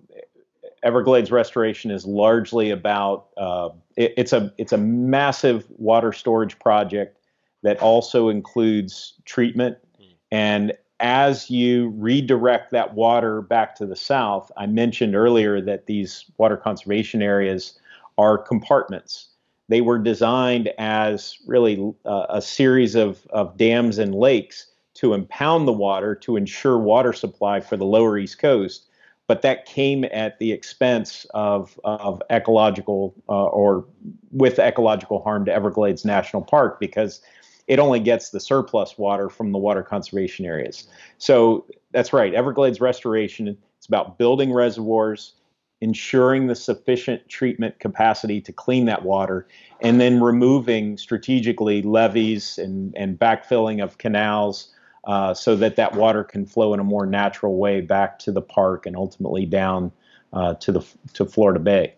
Everglades 0.84 1.32
restoration 1.32 1.92
is 1.92 2.06
largely 2.06 2.72
about 2.72 3.28
uh, 3.38 3.70
it, 3.96 4.14
it's 4.18 4.34
a 4.34 4.54
it's 4.58 4.74
a 4.74 4.78
massive 4.78 5.66
water 5.78 6.14
storage 6.14 6.58
project 6.60 7.18
that 7.64 7.80
also 7.82 8.30
includes 8.30 9.14
treatment. 9.26 9.78
Mm. 10.00 10.06
And 10.32 10.74
as 11.00 11.50
you 11.50 11.90
redirect 11.98 12.72
that 12.72 12.94
water 12.94 13.42
back 13.42 13.76
to 13.76 13.86
the 13.86 13.96
south, 13.96 14.52
I 14.58 14.66
mentioned 14.66 15.16
earlier 15.16 15.62
that 15.62 15.86
these 15.86 16.26
water 16.38 16.58
conservation 16.58 17.22
areas 17.22 17.78
are 18.18 18.38
compartments. 18.38 19.30
They 19.68 19.82
were 19.82 20.00
designed 20.00 20.72
as 20.78 21.38
really 21.48 21.94
uh, 22.06 22.28
a 22.30 22.42
series 22.42 22.96
of, 22.96 23.26
of 23.32 23.58
dams 23.58 23.98
and 23.98 24.16
lakes 24.16 24.68
to 24.96 25.14
impound 25.14 25.68
the 25.68 25.74
water 25.74 26.16
to 26.16 26.38
ensure 26.38 26.78
water 26.78 27.14
supply 27.14 27.60
for 27.60 27.76
the 27.76 27.86
lower 27.86 28.18
East 28.18 28.40
Coast 28.40 28.88
but 29.28 29.42
that 29.42 29.66
came 29.66 30.06
at 30.12 30.38
the 30.40 30.52
expense 30.52 31.26
of, 31.34 31.80
of 31.84 32.22
ecological 32.30 33.16
uh, 33.28 33.46
or 33.46 33.86
with 34.32 34.60
ecological 34.60 35.24
harm 35.24 35.46
to 35.46 35.54
Everglades 35.54 36.06
National 36.06 36.42
Park 36.42 36.80
because 36.80 37.22
it 37.68 37.80
only 37.80 38.00
gets 38.00 38.30
the 38.30 38.40
surplus 38.40 38.98
water 38.98 39.30
from 39.30 39.52
the 39.52 39.58
water 39.58 39.84
conservation 39.84 40.46
areas. 40.46 40.88
So 41.18 41.66
that's 41.92 42.14
right, 42.14 42.34
Everglades 42.34 42.80
restoration, 42.80 43.58
it's 43.78 43.88
about 43.88 44.18
building 44.18 44.54
reservoirs, 44.54 45.34
ensuring 45.82 46.48
the 46.48 46.56
sufficient 46.56 47.28
treatment 47.30 47.80
capacity 47.80 48.42
to 48.42 48.54
clean 48.54 48.86
that 48.86 49.04
water, 49.04 49.48
and 49.82 50.00
then 50.00 50.22
removing 50.22 50.98
strategically 50.98 51.82
levees 51.82 52.58
and, 52.58 52.96
and 52.96 53.20
backfilling 53.20 53.84
of 53.84 53.98
canals 53.98 54.74
uh, 55.06 55.34
so 55.34 55.56
that 55.56 55.76
that 55.76 55.96
water 55.96 56.24
can 56.24 56.46
flow 56.46 56.74
in 56.74 56.80
a 56.80 56.84
more 56.84 57.06
natural 57.06 57.58
way 57.58 57.82
back 57.82 58.18
to 58.20 58.32
the 58.32 58.42
park 58.42 58.86
and 58.86 58.96
ultimately 58.96 59.46
down 59.46 59.92
uh, 60.34 60.56
to 60.56 60.72
the 60.72 60.86
to 61.14 61.26
Florida 61.26 61.60
Bay. 61.60 61.94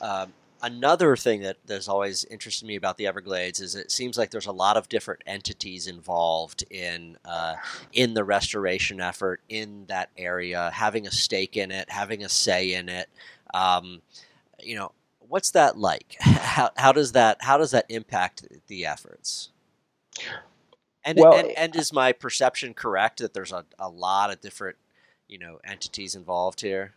Um, 0.00 0.32
another 0.62 1.16
thing 1.16 1.42
that 1.42 1.58
has 1.68 1.88
always 1.88 2.24
interested 2.24 2.66
me 2.66 2.76
about 2.76 2.96
the 2.96 3.06
Everglades 3.06 3.60
is 3.60 3.74
it 3.74 3.90
seems 3.90 4.16
like 4.16 4.30
there's 4.30 4.46
a 4.46 4.52
lot 4.52 4.76
of 4.76 4.88
different 4.88 5.22
entities 5.26 5.88
involved 5.88 6.64
in 6.70 7.18
uh, 7.24 7.56
in 7.92 8.14
the 8.14 8.24
restoration 8.24 9.00
effort 9.00 9.40
in 9.48 9.84
that 9.88 10.10
area, 10.16 10.70
having 10.72 11.06
a 11.06 11.10
stake 11.10 11.56
in 11.56 11.70
it, 11.70 11.90
having 11.90 12.24
a 12.24 12.28
say 12.28 12.74
in 12.74 12.88
it. 12.88 13.08
Um, 13.52 14.00
you 14.60 14.76
know, 14.76 14.92
what's 15.20 15.50
that 15.50 15.76
like? 15.76 16.16
How, 16.20 16.70
how 16.76 16.92
does 16.92 17.12
that 17.12 17.38
how 17.40 17.56
does 17.56 17.70
that 17.70 17.86
impact 17.88 18.46
the 18.66 18.84
efforts? 18.84 19.48
And, 21.02 21.18
well, 21.18 21.32
and, 21.34 21.50
and 21.52 21.74
is 21.74 21.92
my 21.92 22.12
perception 22.12 22.74
correct 22.74 23.20
that 23.20 23.32
there's 23.32 23.52
a, 23.52 23.64
a 23.78 23.88
lot 23.88 24.30
of 24.30 24.42
different, 24.42 24.76
you 25.28 25.38
know, 25.38 25.58
entities 25.64 26.14
involved 26.14 26.60
here? 26.60 26.92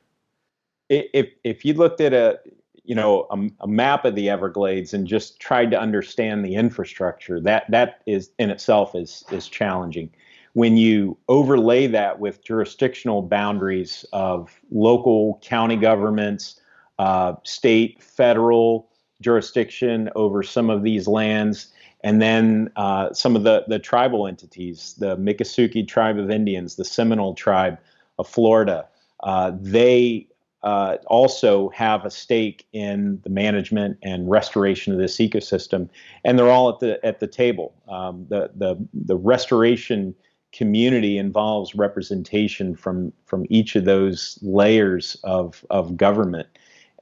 If 0.89 1.29
if 1.45 1.63
you 1.63 1.73
looked 1.73 2.01
at 2.01 2.13
a 2.13 2.39
you 2.85 2.95
know 2.95 3.27
a, 3.31 3.63
a, 3.63 3.67
map 3.67 4.05
of 4.05 4.15
the 4.15 4.29
Everglades 4.29 4.93
and 4.93 5.07
just 5.07 5.39
tried 5.39 5.71
to 5.71 5.79
understand 5.79 6.45
the 6.45 6.55
infrastructure, 6.55 7.39
that 7.41 7.69
that 7.69 8.01
is 8.05 8.31
in 8.39 8.49
itself 8.49 8.95
is 8.95 9.23
is 9.31 9.47
challenging. 9.47 10.09
When 10.53 10.77
you 10.77 11.17
overlay 11.27 11.87
that 11.87 12.19
with 12.19 12.43
jurisdictional 12.43 13.21
boundaries 13.23 14.05
of 14.13 14.57
local 14.71 15.39
county 15.43 15.75
governments, 15.75 16.61
uh, 16.97 17.33
state, 17.43 18.01
federal 18.01 18.89
jurisdiction 19.21 20.09
over 20.15 20.43
some 20.43 20.69
of 20.69 20.83
these 20.83 21.07
lands, 21.07 21.73
and 22.05 22.21
then 22.21 22.69
uh, 22.75 23.11
some 23.13 23.35
of 23.35 23.43
the, 23.43 23.65
the 23.67 23.79
tribal 23.79 24.27
entities, 24.27 24.95
the 24.99 25.17
Miccosukee 25.17 25.87
tribe 25.87 26.17
of 26.17 26.29
Indians, 26.29 26.75
the 26.75 26.85
Seminole 26.85 27.33
tribe 27.33 27.77
of 28.19 28.27
Florida, 28.27 28.87
uh, 29.23 29.51
they 29.59 30.27
uh, 30.65 30.97
also 31.05 31.69
have 31.69 32.03
a 32.05 32.11
stake 32.11 32.67
in 32.73 33.21
the 33.23 33.29
management 33.29 33.99
and 34.01 34.29
restoration 34.29 34.91
of 34.91 34.99
this 34.99 35.17
ecosystem, 35.17 35.87
and 36.23 36.37
they're 36.37 36.49
all 36.49 36.69
at 36.69 36.79
the 36.79 37.03
at 37.05 37.19
the 37.19 37.27
table. 37.27 37.75
Um, 37.87 38.25
the 38.29 38.49
the 38.55 38.75
the 38.93 39.15
restoration 39.15 40.15
community 40.51 41.19
involves 41.19 41.75
representation 41.75 42.75
from 42.75 43.13
from 43.27 43.45
each 43.49 43.75
of 43.75 43.85
those 43.85 44.39
layers 44.41 45.15
of 45.23 45.63
of 45.69 45.95
government 45.95 46.49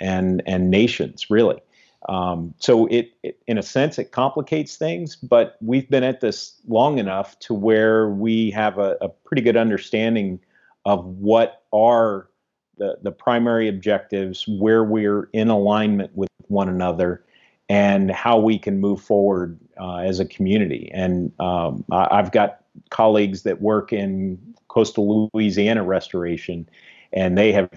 and 0.01 0.43
and 0.45 0.69
nations, 0.69 1.29
really. 1.29 1.61
Um, 2.09 2.53
so 2.57 2.87
it, 2.87 3.13
it, 3.23 3.39
in 3.47 3.57
a 3.57 3.63
sense, 3.63 3.97
it 3.97 4.11
complicates 4.11 4.75
things, 4.75 5.15
but 5.15 5.55
we've 5.61 5.89
been 5.89 6.03
at 6.03 6.19
this 6.19 6.59
long 6.67 6.97
enough 6.97 7.39
to 7.39 7.53
where 7.53 8.09
we 8.09 8.51
have 8.51 8.77
a, 8.77 8.97
a 8.99 9.07
pretty 9.07 9.41
good 9.41 9.55
understanding 9.55 10.41
of 10.83 11.05
what 11.05 11.63
are 11.71 12.27
the, 12.77 12.97
the 13.01 13.11
primary 13.11 13.67
objectives, 13.67 14.47
where 14.47 14.83
we're 14.83 15.29
in 15.33 15.49
alignment 15.49 16.15
with 16.15 16.29
one 16.47 16.69
another, 16.69 17.23
and 17.69 18.11
how 18.11 18.37
we 18.37 18.59
can 18.59 18.79
move 18.79 19.01
forward 19.01 19.57
uh, 19.79 19.97
as 19.97 20.19
a 20.19 20.25
community. 20.25 20.91
And 20.93 21.31
um, 21.39 21.85
I, 21.91 22.17
have 22.17 22.31
got 22.31 22.63
colleagues 22.89 23.43
that 23.43 23.61
work 23.61 23.93
in 23.93 24.37
coastal 24.67 25.29
Louisiana 25.33 25.83
restoration, 25.83 26.67
and 27.11 27.37
they 27.37 27.51
have 27.51 27.69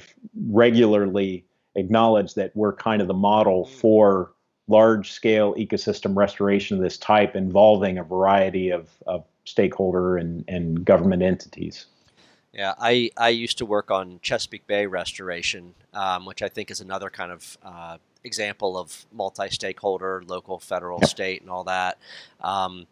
regularly 0.48 1.44
acknowledged 1.74 2.36
that 2.36 2.52
we're 2.54 2.72
kind 2.72 3.02
of 3.02 3.08
the 3.08 3.14
model 3.14 3.66
for 3.66 4.32
large 4.68 5.12
scale 5.12 5.54
ecosystem 5.54 6.16
restoration 6.16 6.76
of 6.76 6.82
this 6.82 6.98
type 6.98 7.36
involving 7.36 7.98
a 7.98 8.02
variety 8.02 8.70
of, 8.70 8.90
of 9.06 9.24
stakeholder 9.44 10.16
and, 10.16 10.44
and 10.48 10.84
government 10.84 11.22
entities. 11.22 11.86
Yeah, 12.56 12.72
I, 12.78 13.10
I 13.18 13.28
used 13.28 13.58
to 13.58 13.66
work 13.66 13.90
on 13.90 14.18
Chesapeake 14.22 14.66
Bay 14.66 14.86
restoration, 14.86 15.74
um, 15.92 16.24
which 16.24 16.40
I 16.40 16.48
think 16.48 16.70
is 16.70 16.80
another 16.80 17.10
kind 17.10 17.30
of 17.30 17.58
uh, 17.62 17.98
example 18.24 18.78
of 18.78 19.04
multi 19.12 19.50
stakeholder, 19.50 20.22
local, 20.26 20.58
federal, 20.58 21.02
state, 21.02 21.42
and 21.42 21.50
all 21.50 21.64
that. 21.64 21.98
Um, 22.40 22.86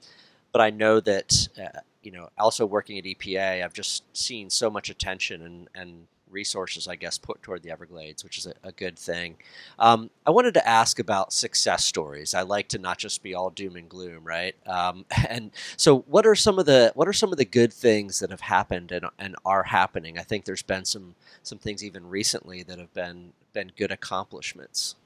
but 0.52 0.60
I 0.60 0.68
know 0.68 1.00
that, 1.00 1.48
uh, 1.58 1.80
you 2.02 2.12
know, 2.12 2.28
also 2.38 2.66
working 2.66 2.98
at 2.98 3.04
EPA, 3.04 3.64
I've 3.64 3.72
just 3.72 4.04
seen 4.14 4.50
so 4.50 4.68
much 4.68 4.90
attention 4.90 5.40
and, 5.40 5.68
and 5.74 6.06
resources, 6.30 6.88
I 6.88 6.96
guess, 6.96 7.18
put 7.18 7.42
toward 7.42 7.62
the 7.62 7.70
Everglades, 7.70 8.24
which 8.24 8.38
is 8.38 8.46
a, 8.46 8.54
a 8.62 8.72
good 8.72 8.98
thing. 8.98 9.36
Um, 9.78 10.10
I 10.26 10.30
wanted 10.30 10.54
to 10.54 10.68
ask 10.68 10.98
about 10.98 11.32
success 11.32 11.84
stories. 11.84 12.34
I 12.34 12.42
like 12.42 12.68
to 12.68 12.78
not 12.78 12.98
just 12.98 13.22
be 13.22 13.34
all 13.34 13.50
doom 13.50 13.76
and 13.76 13.88
gloom, 13.88 14.24
right? 14.24 14.54
Um, 14.66 15.04
and 15.28 15.50
so, 15.76 16.00
what 16.00 16.26
are 16.26 16.34
some 16.34 16.58
of 16.58 16.66
the 16.66 16.92
what 16.94 17.08
are 17.08 17.12
some 17.12 17.32
of 17.32 17.38
the 17.38 17.44
good 17.44 17.72
things 17.72 18.18
that 18.18 18.30
have 18.30 18.40
happened 18.40 18.92
and, 18.92 19.06
and 19.18 19.36
are 19.44 19.62
happening? 19.62 20.18
I 20.18 20.22
think 20.22 20.44
there's 20.44 20.62
been 20.62 20.84
some 20.84 21.14
some 21.42 21.58
things 21.58 21.84
even 21.84 22.08
recently 22.08 22.62
that 22.64 22.78
have 22.78 22.92
been 22.94 23.32
been 23.52 23.72
good 23.76 23.92
accomplishments. 23.92 24.96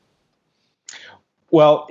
Well, 1.51 1.89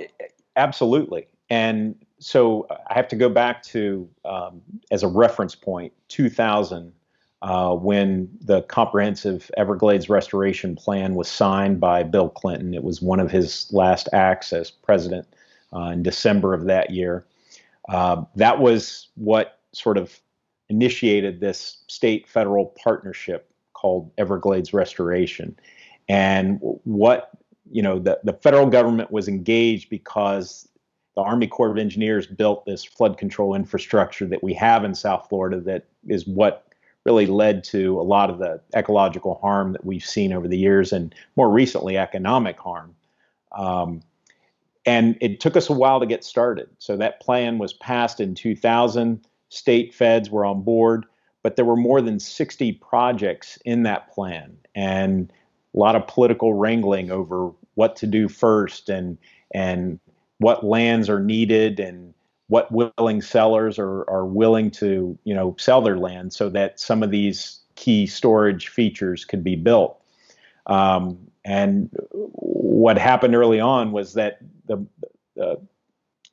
absolutely, 0.56 1.26
and 1.50 1.94
so 2.18 2.66
I 2.70 2.94
have 2.94 3.08
to 3.08 3.16
go 3.16 3.28
back 3.28 3.62
to 3.64 4.08
um, 4.24 4.60
as 4.90 5.02
a 5.02 5.08
reference 5.08 5.54
point, 5.54 5.92
2000 6.08 6.92
uh, 7.42 7.74
when 7.74 8.28
the 8.40 8.62
comprehensive 8.62 9.50
Everglades 9.56 10.08
restoration 10.08 10.74
plan 10.74 11.14
was 11.14 11.28
signed 11.28 11.80
by 11.80 12.02
Bill 12.02 12.28
Clinton. 12.28 12.74
It 12.74 12.82
was 12.82 13.00
one 13.00 13.20
of 13.20 13.30
his 13.30 13.72
last 13.72 14.08
acts 14.12 14.52
as 14.52 14.70
president 14.70 15.26
uh, 15.72 15.90
in 15.90 16.02
December 16.02 16.52
of 16.54 16.64
that 16.64 16.90
year. 16.90 17.24
Uh, 17.88 18.24
that 18.36 18.58
was 18.58 19.08
what 19.14 19.60
sort 19.72 19.96
of 19.96 20.18
initiated 20.68 21.40
this 21.40 21.84
state 21.86 22.28
federal 22.28 22.66
partnership 22.82 23.50
called 23.72 24.10
Everglades 24.18 24.72
Restoration. 24.72 25.56
And 26.08 26.58
what, 26.60 27.30
you 27.70 27.82
know, 27.82 27.98
the, 27.98 28.18
the 28.24 28.32
federal 28.32 28.66
government 28.66 29.12
was 29.12 29.28
engaged 29.28 29.88
because 29.90 30.68
the 31.14 31.22
Army 31.22 31.46
Corps 31.46 31.70
of 31.70 31.78
Engineers 31.78 32.26
built 32.26 32.64
this 32.66 32.84
flood 32.84 33.16
control 33.18 33.54
infrastructure 33.54 34.26
that 34.26 34.42
we 34.42 34.54
have 34.54 34.84
in 34.84 34.94
South 34.94 35.26
Florida 35.28 35.60
that 35.60 35.86
is 36.06 36.26
what 36.26 36.67
really 37.04 37.26
led 37.26 37.64
to 37.64 38.00
a 38.00 38.02
lot 38.02 38.30
of 38.30 38.38
the 38.38 38.60
ecological 38.76 39.36
harm 39.36 39.72
that 39.72 39.84
we've 39.84 40.04
seen 40.04 40.32
over 40.32 40.48
the 40.48 40.58
years 40.58 40.92
and 40.92 41.14
more 41.36 41.50
recently 41.50 41.96
economic 41.96 42.58
harm. 42.58 42.94
Um, 43.52 44.02
and 44.84 45.16
it 45.20 45.40
took 45.40 45.56
us 45.56 45.68
a 45.68 45.74
while 45.74 46.00
to 46.00 46.06
get 46.06 46.24
started. 46.24 46.68
So 46.78 46.96
that 46.96 47.20
plan 47.20 47.58
was 47.58 47.72
passed 47.72 48.20
in 48.20 48.34
2000. 48.34 49.26
State 49.50 49.94
feds 49.94 50.30
were 50.30 50.44
on 50.44 50.62
board, 50.62 51.06
but 51.42 51.56
there 51.56 51.64
were 51.64 51.76
more 51.76 52.00
than 52.00 52.20
60 52.20 52.72
projects 52.72 53.58
in 53.64 53.82
that 53.84 54.10
plan 54.12 54.56
and 54.74 55.32
a 55.74 55.78
lot 55.78 55.96
of 55.96 56.06
political 56.06 56.54
wrangling 56.54 57.10
over 57.10 57.50
what 57.74 57.96
to 57.96 58.06
do 58.06 58.28
first 58.28 58.88
and 58.88 59.18
and 59.52 60.00
what 60.38 60.64
lands 60.64 61.08
are 61.08 61.20
needed 61.20 61.80
and 61.80 62.14
what 62.48 62.70
willing 62.72 63.22
sellers 63.22 63.78
are, 63.78 64.08
are 64.10 64.26
willing 64.26 64.70
to 64.70 65.18
you 65.24 65.34
know 65.34 65.54
sell 65.58 65.80
their 65.80 65.98
land 65.98 66.32
so 66.32 66.48
that 66.50 66.80
some 66.80 67.02
of 67.02 67.10
these 67.10 67.60
key 67.76 68.06
storage 68.06 68.68
features 68.68 69.24
could 69.24 69.44
be 69.44 69.54
built. 69.54 70.02
Um, 70.66 71.18
and 71.44 71.88
what 72.10 72.98
happened 72.98 73.34
early 73.34 73.60
on 73.60 73.92
was 73.92 74.14
that 74.14 74.38
the, 74.66 74.84
the, 75.34 75.60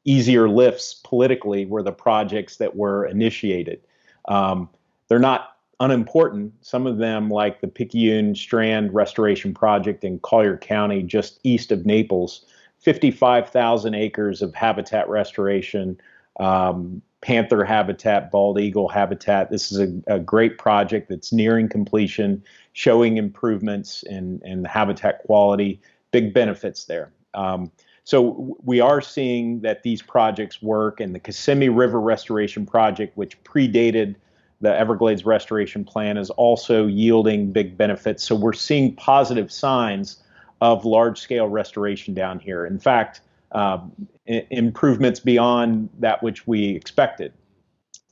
easier 0.08 0.47
lifts 0.47 1.01
politically 1.04 1.65
were 1.65 1.82
the 1.82 1.91
projects 1.91 2.58
that 2.58 2.75
were 2.75 3.06
initiated. 3.06 3.82
Um, 4.28 4.69
they're 5.08 5.19
not 5.19 5.58
unimportant. 5.80 6.54
Some 6.62 6.86
of 6.86 6.97
them, 6.97 7.30
like 7.30 7.62
the 7.62 7.67
Picayune 7.67 8.36
Strand 8.36 8.93
Restoration 8.93 9.54
Project 9.54 10.04
in 10.04 10.19
Collier 10.19 10.58
County, 10.58 11.01
just 11.01 11.39
east 11.43 11.71
of 11.71 11.86
Naples, 11.86 12.45
55,000 12.85 13.95
acres 13.95 14.43
of 14.43 14.53
habitat 14.53 15.09
restoration, 15.09 15.99
um, 16.39 17.01
panther 17.21 17.63
habitat, 17.63 18.29
bald 18.29 18.59
eagle 18.59 18.87
habitat. 18.87 19.49
This 19.49 19.71
is 19.71 19.79
a, 19.79 20.15
a, 20.15 20.19
great 20.19 20.59
project 20.59 21.09
that's 21.09 21.33
nearing 21.33 21.67
completion, 21.67 22.43
showing 22.73 23.17
improvements 23.17 24.03
in, 24.03 24.39
in 24.45 24.61
the 24.61 24.69
habitat 24.69 25.23
quality, 25.23 25.81
big 26.11 26.31
benefits 26.31 26.85
there. 26.85 27.11
Um, 27.33 27.71
so 28.03 28.55
we 28.61 28.81
are 28.81 29.01
seeing 29.01 29.61
that 29.61 29.81
these 29.81 30.03
projects 30.03 30.61
work, 30.61 30.99
and 30.99 31.15
the 31.15 31.19
Kissimmee 31.19 31.69
River 31.69 31.99
Restoration 31.99 32.67
Project, 32.67 33.17
which 33.17 33.43
predated 33.43 34.13
the 34.61 34.77
Everglades 34.77 35.25
Restoration 35.25 35.83
Plan, 35.83 36.17
is 36.17 36.29
also 36.29 36.85
yielding 36.85 37.51
big 37.51 37.75
benefits. 37.75 38.23
So 38.23 38.35
we're 38.35 38.53
seeing 38.53 38.95
positive 38.95 39.51
signs 39.51 40.17
of 40.61 40.85
large 40.85 41.19
scale 41.19 41.47
restoration 41.47 42.13
down 42.13 42.39
here. 42.39 42.65
In 42.65 42.79
fact, 42.79 43.21
uh, 43.51 43.79
improvements 44.25 45.19
beyond 45.19 45.89
that 45.99 46.21
which 46.23 46.47
we 46.47 46.69
expected. 46.69 47.33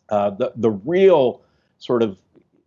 Uh, 0.09 0.29
the 0.31 0.51
the 0.55 0.71
real 0.71 1.41
sort 1.79 2.03
of 2.03 2.17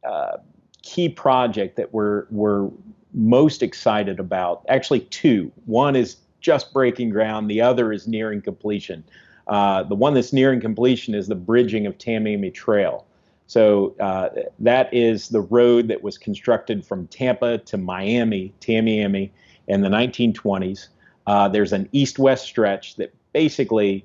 uh, 0.05 0.39
key 0.83 1.09
project 1.09 1.77
that 1.77 1.93
we're 1.93 2.27
we're 2.31 2.69
most 3.13 3.63
excited 3.63 4.21
about, 4.21 4.65
actually 4.69 5.01
two. 5.01 5.51
One 5.65 5.97
is 5.97 6.17
just 6.41 6.73
breaking 6.73 7.11
ground. 7.11 7.51
The 7.51 7.61
other 7.61 7.93
is 7.93 8.07
nearing 8.07 8.43
completion. 8.43 9.05
Uh, 9.47 9.85
the 9.85 9.95
one 9.95 10.15
that's 10.15 10.33
nearing 10.33 10.61
completion 10.61 11.15
is 11.15 11.29
the 11.29 11.35
bridging 11.35 11.87
of 11.87 11.97
Tamiami 11.99 12.53
Trail. 12.53 13.07
So 13.47 13.95
uh, 14.01 14.31
that 14.59 14.93
is 14.93 15.29
the 15.29 15.41
road 15.41 15.89
that 15.89 16.03
was 16.03 16.19
constructed 16.19 16.85
from 16.85 17.07
Tampa 17.07 17.59
to 17.59 17.77
Miami, 17.77 18.53
Tamiami, 18.61 19.31
in 19.69 19.81
the 19.81 19.89
1920s. 19.89 20.89
Uh, 21.27 21.49
there's 21.49 21.73
an 21.73 21.89
east-west 21.93 22.45
stretch 22.45 22.97
that 22.97 23.15
basically 23.33 24.05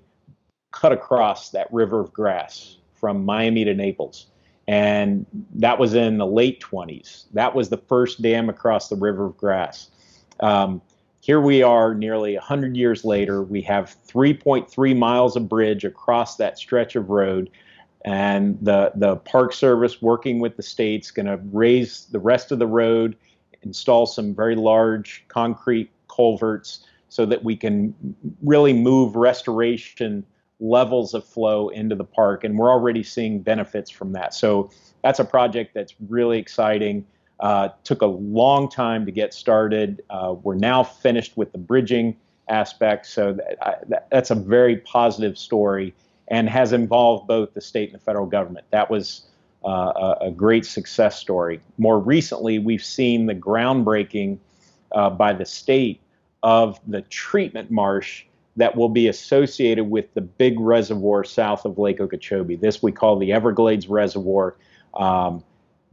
cut 0.72 0.92
across 0.92 1.52
that 1.52 1.72
river 1.72 2.00
of 2.00 2.12
grass 2.14 2.78
from 2.94 3.26
Miami 3.26 3.66
to 3.66 3.74
Naples. 3.74 4.28
And 4.68 5.26
that 5.56 5.80
was 5.80 5.94
in 5.94 6.18
the 6.18 6.26
late 6.26 6.62
20s. 6.62 7.26
That 7.34 7.54
was 7.54 7.70
the 7.70 7.78
first 7.78 8.22
dam 8.22 8.50
across 8.50 8.90
the 8.90 8.96
river 8.96 9.26
of 9.26 9.38
grass. 9.38 9.90
Um, 10.40 10.82
here 11.20 11.42
we 11.42 11.62
are 11.62 11.94
nearly 11.94 12.36
100 12.36 12.76
years 12.76 13.06
later. 13.06 13.44
We 13.44 13.62
have 13.64 13.96
3.3 14.08 14.98
miles 14.98 15.36
of 15.36 15.48
bridge 15.48 15.84
across 15.84 16.38
that 16.38 16.58
stretch 16.58 16.96
of 16.96 17.10
road. 17.10 17.52
And 18.04 18.58
the, 18.62 18.92
the 18.96 19.18
Park 19.18 19.54
Service, 19.54 20.02
working 20.02 20.40
with 20.40 20.58
the 20.58 20.64
states, 20.64 21.12
going 21.12 21.28
to 21.28 21.40
raise 21.52 22.06
the 22.06 22.20
rest 22.20 22.52
of 22.52 22.58
the 22.58 22.66
road, 22.66 23.16
install 23.64 24.06
some 24.06 24.36
very 24.36 24.56
large 24.56 25.26
concrete 25.28 25.90
culverts 26.08 26.86
so 27.10 27.26
that 27.26 27.44
we 27.44 27.56
can 27.56 27.94
really 28.42 28.74
move 28.74 29.16
restoration 29.16 30.26
levels 30.60 31.14
of 31.14 31.26
flow 31.26 31.70
into 31.70 31.96
the 31.96 32.04
park. 32.04 32.44
And 32.44 32.58
we're 32.58 32.72
already 32.72 33.04
seeing 33.04 33.42
benefits 33.42 33.90
from 33.90 34.14
that. 34.14 34.34
So 34.34 34.70
that's 35.04 35.20
a 35.20 35.26
project 35.26 35.74
that's 35.74 35.96
really 36.08 36.38
exciting. 36.38 37.06
Uh, 37.40 37.70
took 37.84 38.02
a 38.02 38.08
long 38.08 38.70
time 38.70 39.06
to 39.06 39.12
get 39.12 39.34
started. 39.34 40.04
Uh, 40.10 40.36
we're 40.44 40.56
now 40.56 40.84
finished 40.84 41.36
with 41.36 41.52
the 41.52 41.58
bridging 41.58 42.16
aspect. 42.48 43.08
So 43.08 43.34
that, 43.34 43.90
that, 43.90 44.08
that's 44.12 44.30
a 44.30 44.36
very 44.36 44.78
positive 44.78 45.38
story 45.38 45.96
and 46.28 46.48
has 46.48 46.72
involved 46.72 47.28
both 47.28 47.54
the 47.54 47.62
state 47.62 47.92
and 47.92 48.00
the 48.00 48.04
federal 48.04 48.28
government. 48.28 48.66
That 48.70 48.90
was 48.90 49.28
uh, 49.64 50.16
a, 50.22 50.32
great 50.32 50.66
success 50.66 51.20
story. 51.20 51.62
More 51.78 52.00
recently, 52.00 52.58
we've 52.60 52.84
seen 52.84 53.28
the 53.28 53.36
groundbreaking 53.36 54.40
uh, 54.92 55.10
by 55.12 55.34
the 55.34 55.46
state 55.46 56.02
of 56.42 56.80
the 56.88 57.02
treatment 57.04 57.70
marsh 57.70 58.26
that 58.56 58.76
will 58.76 58.90
be 58.90 59.08
associated 59.08 59.86
with 59.86 60.14
the 60.14 60.22
big 60.22 60.60
reservoir 60.60 61.24
south 61.24 61.66
of 61.66 61.78
Lake 61.78 62.02
Okeechobee. 62.02 62.56
This 62.56 62.82
we 62.82 62.92
call 62.92 63.18
the 63.18 63.32
Everglades 63.32 63.88
Reservoir. 63.88 64.58
Um, 64.96 65.44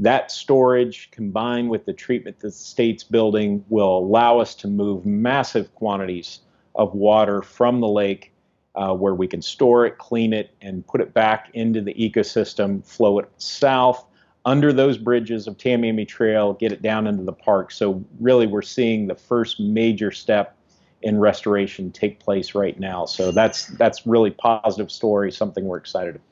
that 0.00 0.30
storage 0.30 1.10
combined 1.10 1.70
with 1.70 1.84
the 1.84 1.92
treatment 1.92 2.38
that 2.38 2.46
the 2.46 2.52
state's 2.52 3.04
building 3.04 3.64
will 3.68 3.98
allow 3.98 4.38
us 4.38 4.54
to 4.56 4.68
move 4.68 5.04
massive 5.04 5.74
quantities 5.74 6.40
of 6.74 6.94
water 6.94 7.42
from 7.42 7.80
the 7.80 7.88
lake 7.88 8.32
uh, 8.74 8.94
where 8.94 9.14
we 9.14 9.26
can 9.26 9.42
store 9.42 9.86
it, 9.86 9.98
clean 9.98 10.32
it, 10.32 10.54
and 10.60 10.86
put 10.86 11.00
it 11.00 11.12
back 11.14 11.50
into 11.54 11.80
the 11.80 11.94
ecosystem, 11.94 12.84
flow 12.86 13.18
it 13.18 13.28
south 13.38 14.04
under 14.44 14.72
those 14.72 14.96
bridges 14.96 15.46
of 15.46 15.56
Tamiami 15.58 16.06
Trail, 16.06 16.54
get 16.54 16.72
it 16.72 16.80
down 16.80 17.06
into 17.06 17.22
the 17.22 17.32
park. 17.32 17.70
So 17.70 18.02
really, 18.18 18.46
we're 18.46 18.62
seeing 18.62 19.06
the 19.06 19.14
first 19.14 19.60
major 19.60 20.10
step 20.10 20.56
in 21.02 21.18
restoration 21.18 21.92
take 21.92 22.18
place 22.18 22.54
right 22.54 22.78
now. 22.78 23.04
So 23.04 23.30
that's 23.30 23.66
that's 23.66 24.06
really 24.06 24.30
positive 24.30 24.90
story, 24.90 25.30
something 25.32 25.64
we're 25.64 25.78
excited 25.78 26.16
about. 26.16 26.27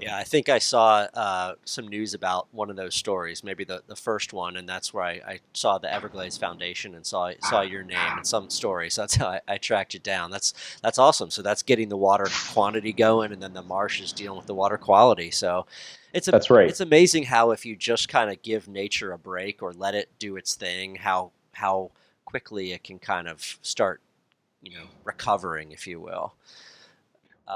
Yeah, 0.00 0.16
I 0.16 0.24
think 0.24 0.48
I 0.48 0.58
saw 0.58 1.06
uh, 1.14 1.54
some 1.64 1.88
news 1.88 2.14
about 2.14 2.48
one 2.52 2.70
of 2.70 2.76
those 2.76 2.94
stories, 2.94 3.44
maybe 3.44 3.64
the, 3.64 3.82
the 3.86 3.96
first 3.96 4.32
one, 4.32 4.56
and 4.56 4.68
that's 4.68 4.94
where 4.94 5.04
I, 5.04 5.20
I 5.26 5.40
saw 5.52 5.78
the 5.78 5.92
Everglades 5.92 6.36
Foundation 6.38 6.94
and 6.94 7.04
saw 7.04 7.32
saw 7.42 7.60
your 7.60 7.82
name 7.82 8.16
and 8.16 8.26
some 8.26 8.50
story. 8.50 8.90
So 8.90 9.02
that's 9.02 9.16
how 9.16 9.28
I, 9.28 9.40
I, 9.46 9.58
tracked 9.58 9.94
you 9.94 10.00
down. 10.00 10.30
That's 10.30 10.54
that's 10.82 10.98
awesome. 10.98 11.30
So 11.30 11.42
that's 11.42 11.62
getting 11.62 11.88
the 11.88 11.96
water 11.96 12.26
quantity 12.52 12.92
going, 12.92 13.32
and 13.32 13.42
then 13.42 13.52
the 13.52 13.62
marsh 13.62 14.00
is 14.00 14.12
dealing 14.12 14.38
with 14.38 14.46
the 14.46 14.54
water 14.54 14.78
quality. 14.78 15.30
So 15.30 15.66
it's 16.12 16.28
a, 16.28 16.30
that's 16.30 16.50
right. 16.50 16.68
It's 16.68 16.80
amazing 16.80 17.24
how 17.24 17.50
if 17.50 17.64
you 17.64 17.76
just 17.76 18.08
kind 18.08 18.30
of 18.30 18.42
give 18.42 18.68
nature 18.68 19.12
a 19.12 19.18
break 19.18 19.62
or 19.62 19.72
let 19.72 19.94
it 19.94 20.08
do 20.18 20.36
its 20.36 20.54
thing, 20.54 20.96
how 20.96 21.32
how 21.52 21.90
quickly 22.24 22.72
it 22.72 22.84
can 22.84 22.98
kind 22.98 23.28
of 23.28 23.58
start, 23.62 24.00
you 24.62 24.72
know, 24.72 24.84
recovering, 25.04 25.72
if 25.72 25.86
you 25.86 26.00
will. 26.00 26.34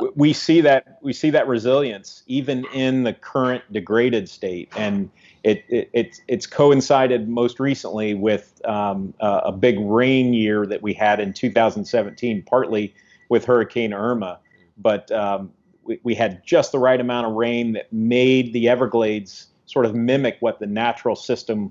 Uh, 0.00 0.07
we 0.14 0.33
see 0.33 0.61
that 0.61 0.98
we 1.02 1.12
see 1.12 1.30
that 1.30 1.46
resilience 1.46 2.22
even 2.26 2.64
in 2.72 3.04
the 3.04 3.12
current 3.12 3.62
degraded 3.72 4.28
state, 4.28 4.68
and 4.76 5.11
it, 5.42 5.64
it 5.68 5.90
it's 5.92 6.20
it's 6.26 6.46
coincided 6.46 7.28
most 7.28 7.61
recently 7.61 8.14
with 8.14 8.61
um, 8.66 9.14
uh, 9.20 9.42
a 9.44 9.52
big 9.52 9.78
rain 9.80 10.33
year 10.33 10.66
that 10.66 10.83
we 10.83 10.92
had 10.92 11.20
in 11.20 11.33
2017, 11.33 12.42
partly 12.42 12.94
with 13.28 13.44
Hurricane 13.44 13.92
Irma, 13.92 14.38
but 14.78 15.11
um, 15.12 15.52
we, 15.85 16.00
we 16.02 16.14
had 16.14 16.44
just 16.44 16.72
the 16.72 16.78
right 16.78 17.00
amount 17.00 17.26
of 17.26 17.35
rain 17.35 17.72
that 17.72 17.92
made 17.92 18.52
the 18.52 18.68
Everglades 18.68 19.48
sort 19.66 19.87
of 19.87 19.94
mimic 19.94 20.37
what 20.40 20.59
the 20.59 20.66
natural 20.66 21.16
system 21.16 21.70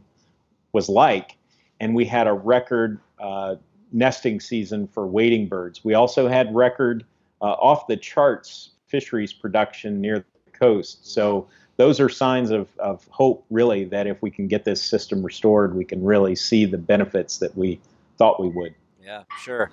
was 0.71 0.89
like, 0.89 1.37
and 1.79 1.95
we 1.95 2.05
had 2.05 2.27
a 2.27 2.33
record 2.33 2.99
uh, 3.19 3.55
nesting 3.91 4.39
season 4.39 4.87
for 4.87 5.05
wading 5.07 5.47
birds. 5.47 5.83
We 5.83 5.93
also 5.93 6.27
had 6.27 6.53
record 6.55 7.05
off 7.51 7.87
the 7.87 7.97
charts 7.97 8.71
fisheries 8.87 9.33
production 9.33 9.99
near 9.99 10.19
the 10.19 10.51
coast. 10.51 11.11
So 11.11 11.47
those 11.77 11.99
are 11.99 12.09
signs 12.09 12.51
of, 12.51 12.69
of 12.77 13.05
hope, 13.09 13.45
really, 13.49 13.85
that 13.85 14.07
if 14.07 14.21
we 14.21 14.29
can 14.29 14.47
get 14.47 14.63
this 14.63 14.81
system 14.81 15.23
restored, 15.23 15.75
we 15.75 15.83
can 15.83 16.03
really 16.03 16.35
see 16.35 16.65
the 16.65 16.77
benefits 16.77 17.39
that 17.39 17.57
we 17.57 17.79
thought 18.17 18.39
we 18.39 18.49
would. 18.49 18.75
Yeah, 19.03 19.23
sure. 19.39 19.71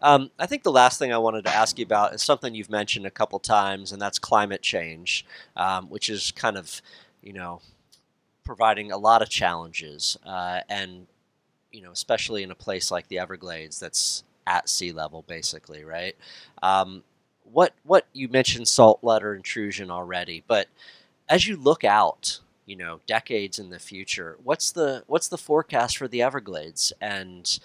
Um, 0.00 0.30
I 0.38 0.46
think 0.46 0.62
the 0.62 0.70
last 0.70 0.98
thing 0.98 1.12
I 1.12 1.18
wanted 1.18 1.44
to 1.44 1.54
ask 1.54 1.78
you 1.78 1.84
about 1.84 2.14
is 2.14 2.22
something 2.22 2.54
you've 2.54 2.70
mentioned 2.70 3.04
a 3.04 3.10
couple 3.10 3.38
times, 3.38 3.92
and 3.92 4.00
that's 4.00 4.18
climate 4.18 4.62
change, 4.62 5.26
um, 5.56 5.90
which 5.90 6.08
is 6.08 6.30
kind 6.30 6.56
of, 6.56 6.80
you 7.22 7.32
know, 7.32 7.60
providing 8.44 8.90
a 8.90 8.96
lot 8.96 9.20
of 9.20 9.28
challenges, 9.28 10.16
uh, 10.24 10.60
and 10.68 11.06
you 11.72 11.82
know, 11.82 11.92
especially 11.92 12.42
in 12.42 12.50
a 12.50 12.54
place 12.54 12.90
like 12.90 13.06
the 13.08 13.18
Everglades 13.18 13.78
that's 13.78 14.24
at 14.46 14.68
sea 14.68 14.92
level, 14.92 15.22
basically, 15.28 15.84
right? 15.84 16.16
Um, 16.62 17.04
what 17.52 17.74
what 17.84 18.06
you 18.12 18.28
mentioned 18.28 18.68
saltwater 18.68 19.34
intrusion 19.34 19.90
already, 19.90 20.42
but 20.46 20.68
as 21.28 21.46
you 21.46 21.56
look 21.56 21.84
out, 21.84 22.40
you 22.66 22.76
know, 22.76 23.00
decades 23.06 23.58
in 23.58 23.70
the 23.70 23.78
future, 23.78 24.36
what's 24.42 24.72
the 24.72 25.04
what's 25.06 25.28
the 25.28 25.38
forecast 25.38 25.96
for 25.96 26.08
the 26.08 26.22
Everglades, 26.22 26.92
and 27.00 27.58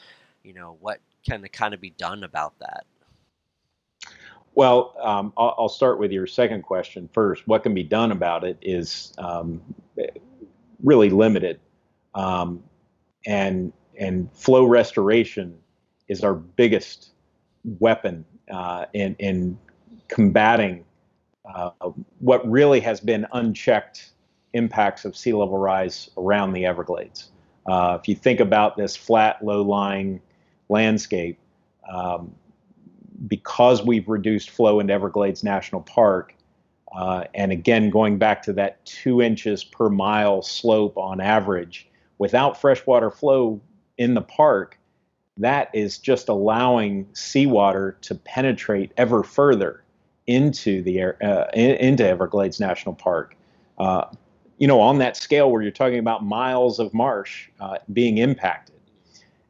you 0.43 0.53
know, 0.53 0.77
what 0.79 0.99
can 1.27 1.45
kind 1.51 1.73
of 1.73 1.81
be 1.81 1.91
done 1.91 2.23
about 2.23 2.53
that? 2.59 2.85
Well, 4.53 4.95
um, 5.01 5.33
I'll, 5.35 5.55
I'll, 5.57 5.69
start 5.69 5.99
with 5.99 6.11
your 6.11 6.27
second 6.27 6.61
question 6.61 7.09
first. 7.11 7.45
What 7.45 7.63
can 7.63 7.73
be 7.73 7.83
done 7.83 8.13
about 8.13 8.45
it 8.45 8.57
is 8.61 9.13
um, 9.17 9.61
really 10.81 11.09
limited, 11.09 11.59
um, 12.13 12.63
and 13.25 13.73
and 13.99 14.31
flow 14.33 14.65
restoration 14.65 15.57
is 16.07 16.23
our 16.23 16.35
biggest 16.35 17.09
weapon 17.79 18.23
uh, 18.49 18.85
in 18.93 19.15
in 19.19 19.57
combating 20.07 20.83
uh, 21.53 21.71
what 22.19 22.49
really 22.49 22.79
has 22.79 22.99
been 22.99 23.25
unchecked 23.33 24.11
impacts 24.53 25.05
of 25.05 25.15
sea 25.15 25.33
level 25.33 25.57
rise 25.57 26.09
around 26.17 26.53
the 26.53 26.65
Everglades. 26.65 27.29
Uh, 27.65 27.97
if 27.99 28.07
you 28.07 28.15
think 28.15 28.39
about 28.39 28.77
this 28.77 28.95
flat, 28.95 29.43
low-lying 29.43 30.21
landscape, 30.69 31.37
um, 31.91 32.33
because 33.27 33.83
we've 33.83 34.07
reduced 34.07 34.49
flow 34.49 34.79
into 34.79 34.93
Everglades 34.93 35.43
National 35.43 35.81
Park, 35.81 36.35
uh, 36.95 37.25
and 37.33 37.51
again 37.51 37.89
going 37.89 38.17
back 38.17 38.41
to 38.43 38.53
that 38.53 38.83
two 38.85 39.21
inches 39.21 39.63
per 39.63 39.89
mile 39.89 40.41
slope 40.41 40.97
on 40.97 41.19
average, 41.19 41.87
without 42.17 42.59
freshwater 42.59 43.11
flow 43.11 43.59
in 43.97 44.13
the 44.13 44.21
park, 44.21 44.79
that 45.37 45.69
is 45.73 45.97
just 45.97 46.29
allowing 46.29 47.07
seawater 47.13 47.97
to 48.01 48.15
penetrate 48.15 48.91
ever 48.97 49.23
further 49.23 49.84
into 50.27 50.81
the 50.81 51.01
uh, 51.01 51.45
into 51.53 52.07
Everglades 52.07 52.59
National 52.59 52.95
Park. 52.95 53.35
Uh, 53.77 54.05
you 54.57 54.67
know, 54.67 54.79
on 54.79 54.99
that 54.99 55.17
scale 55.17 55.51
where 55.51 55.61
you're 55.61 55.71
talking 55.71 55.99
about 55.99 56.23
miles 56.23 56.79
of 56.79 56.93
marsh 56.93 57.49
uh, 57.59 57.77
being 57.91 58.19
impacted. 58.19 58.75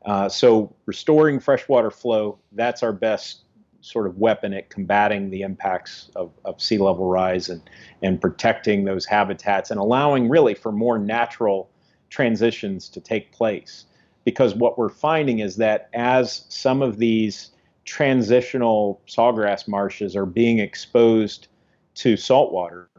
Uh, 0.06 0.30
so 0.30 0.74
restoring 0.86 1.40
freshwater 1.40 1.92
flow, 1.92 2.38
that's 2.54 2.84
our 2.84 2.94
best 2.94 3.42
sort 3.82 4.08
of 4.08 4.18
weapon 4.18 4.52
at 4.54 4.70
combating 4.70 5.30
the 5.30 5.42
impacts 5.44 6.10
of, 6.16 6.32
of 6.44 6.60
sea 6.60 6.80
level 6.80 7.06
rise 7.08 7.50
and, 7.50 7.62
and 8.02 8.20
protecting 8.20 8.84
those 8.84 9.06
habitats 9.06 9.70
and 9.70 9.80
allowing 9.80 10.28
really 10.28 10.56
for 10.56 10.72
more 10.72 10.98
natural 10.98 11.70
transitions 12.10 12.90
to 12.90 13.00
take 13.00 13.32
place. 13.32 13.86
Because 14.24 14.56
what 14.56 14.78
we're 14.78 14.90
finding 14.90 15.40
is 15.40 15.58
that 15.58 15.90
as 15.94 16.46
some 16.50 16.82
of 16.82 16.98
these 16.98 17.52
transitional 17.86 19.02
sawgrass 19.08 19.68
marshes 19.68 20.16
are 20.16 20.26
being 20.26 20.60
exposed 20.60 21.48
to 21.96 22.18
salt 22.18 22.52
water 22.52 22.90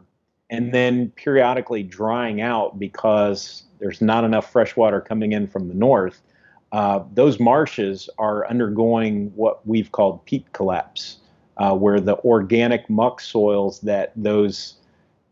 and 0.48 0.72
then 0.72 1.10
periodically 1.10 1.82
drying 1.82 2.40
out 2.40 2.78
because 2.78 3.64
there's 3.78 4.00
not 4.00 4.24
enough 4.24 4.50
fresh 4.50 4.76
water 4.76 5.00
coming 5.00 5.32
in 5.32 5.46
from 5.46 5.68
the 5.68 5.74
north, 5.74 6.22
uh, 6.72 7.02
those 7.14 7.38
marshes 7.38 8.08
are 8.18 8.46
undergoing 8.48 9.32
what 9.34 9.66
we've 9.66 9.92
called 9.92 10.24
peat 10.24 10.52
collapse, 10.52 11.18
uh, 11.56 11.74
where 11.74 12.00
the 12.00 12.16
organic 12.18 12.88
muck 12.88 13.20
soils 13.20 13.80
that 13.80 14.12
those 14.16 14.74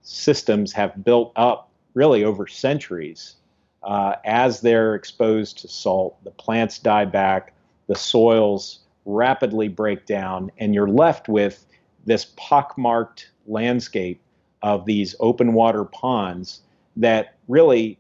systems 0.03 0.73
have 0.73 1.05
built 1.05 1.33
up 1.37 1.71
really 1.95 2.25
over 2.25 2.47
centuries, 2.47 3.37
uh, 3.83 4.17
as 4.25 4.61
they're 4.61 4.95
exposed 4.95 5.59
to 5.59 5.69
salt, 5.69 6.23
the 6.25 6.31
plants 6.31 6.79
die 6.79 7.05
back, 7.05 7.53
the 7.87 7.95
soils 7.95 8.81
rapidly 9.05 9.69
break 9.69 10.07
down, 10.07 10.51
and 10.59 10.75
you're 10.75 10.89
left 10.89 11.29
with 11.29 11.67
this 12.07 12.33
pockmarked 12.37 13.31
landscape 13.47 14.21
of 14.63 14.87
these 14.87 15.15
open 15.21 15.53
water 15.53 15.85
ponds 15.85 16.63
that 16.97 17.37
really 17.49 17.99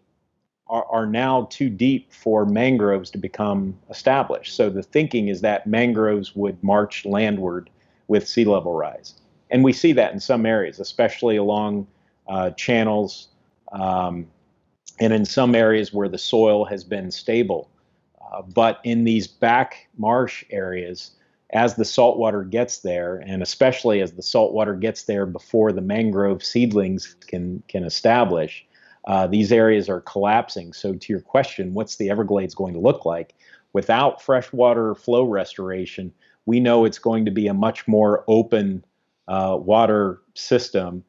are, 0.68 0.86
are, 0.86 1.06
now 1.06 1.46
too 1.50 1.68
deep 1.68 2.10
for 2.12 2.46
mangroves 2.46 3.10
to 3.10 3.18
become 3.18 3.76
established. 3.90 4.56
So 4.56 4.70
the 4.70 4.82
thinking 4.82 5.28
is 5.28 5.42
that 5.42 5.66
mangroves 5.66 6.34
would 6.34 6.62
march 6.62 7.04
landward 7.04 7.68
with 8.08 8.26
sea 8.26 8.46
level 8.46 8.72
rise. 8.72 9.14
And 9.50 9.62
we 9.62 9.72
see 9.72 9.92
that 9.92 10.12
in 10.12 10.20
some 10.20 10.46
areas, 10.46 10.80
especially 10.80 11.36
along 11.36 11.86
uh, 12.28 12.50
channels 12.52 13.28
um, 13.72 14.26
and 15.00 15.12
in 15.12 15.24
some 15.24 15.54
areas 15.54 15.92
where 15.92 16.08
the 16.08 16.18
soil 16.18 16.64
has 16.64 16.84
been 16.84 17.10
stable. 17.10 17.68
Uh, 18.32 18.42
but 18.42 18.80
in 18.84 19.04
these 19.04 19.26
back 19.26 19.88
marsh 19.96 20.44
areas, 20.50 21.12
as 21.50 21.76
the 21.76 21.84
saltwater 21.84 22.42
gets 22.42 22.78
there, 22.78 23.22
and 23.26 23.42
especially 23.42 24.00
as 24.00 24.12
the 24.12 24.22
saltwater 24.22 24.74
gets 24.74 25.04
there 25.04 25.26
before 25.26 25.72
the 25.72 25.80
mangrove 25.80 26.44
seedlings 26.44 27.16
can 27.26 27.62
can 27.68 27.84
establish, 27.84 28.66
uh, 29.06 29.26
these 29.26 29.52
areas 29.52 29.88
are 29.88 30.00
collapsing. 30.00 30.72
So, 30.72 30.94
to 30.94 31.12
your 31.12 31.20
question, 31.20 31.74
what's 31.74 31.96
the 31.96 32.10
Everglades 32.10 32.54
going 32.54 32.74
to 32.74 32.80
look 32.80 33.04
like 33.04 33.34
without 33.72 34.20
freshwater 34.20 34.94
flow 34.94 35.24
restoration? 35.24 36.12
We 36.46 36.60
know 36.60 36.84
it's 36.84 36.98
going 36.98 37.24
to 37.24 37.30
be 37.30 37.46
a 37.46 37.54
much 37.54 37.86
more 37.86 38.24
open 38.26 38.84
uh, 39.28 39.56
water 39.60 40.20
system 40.34 41.04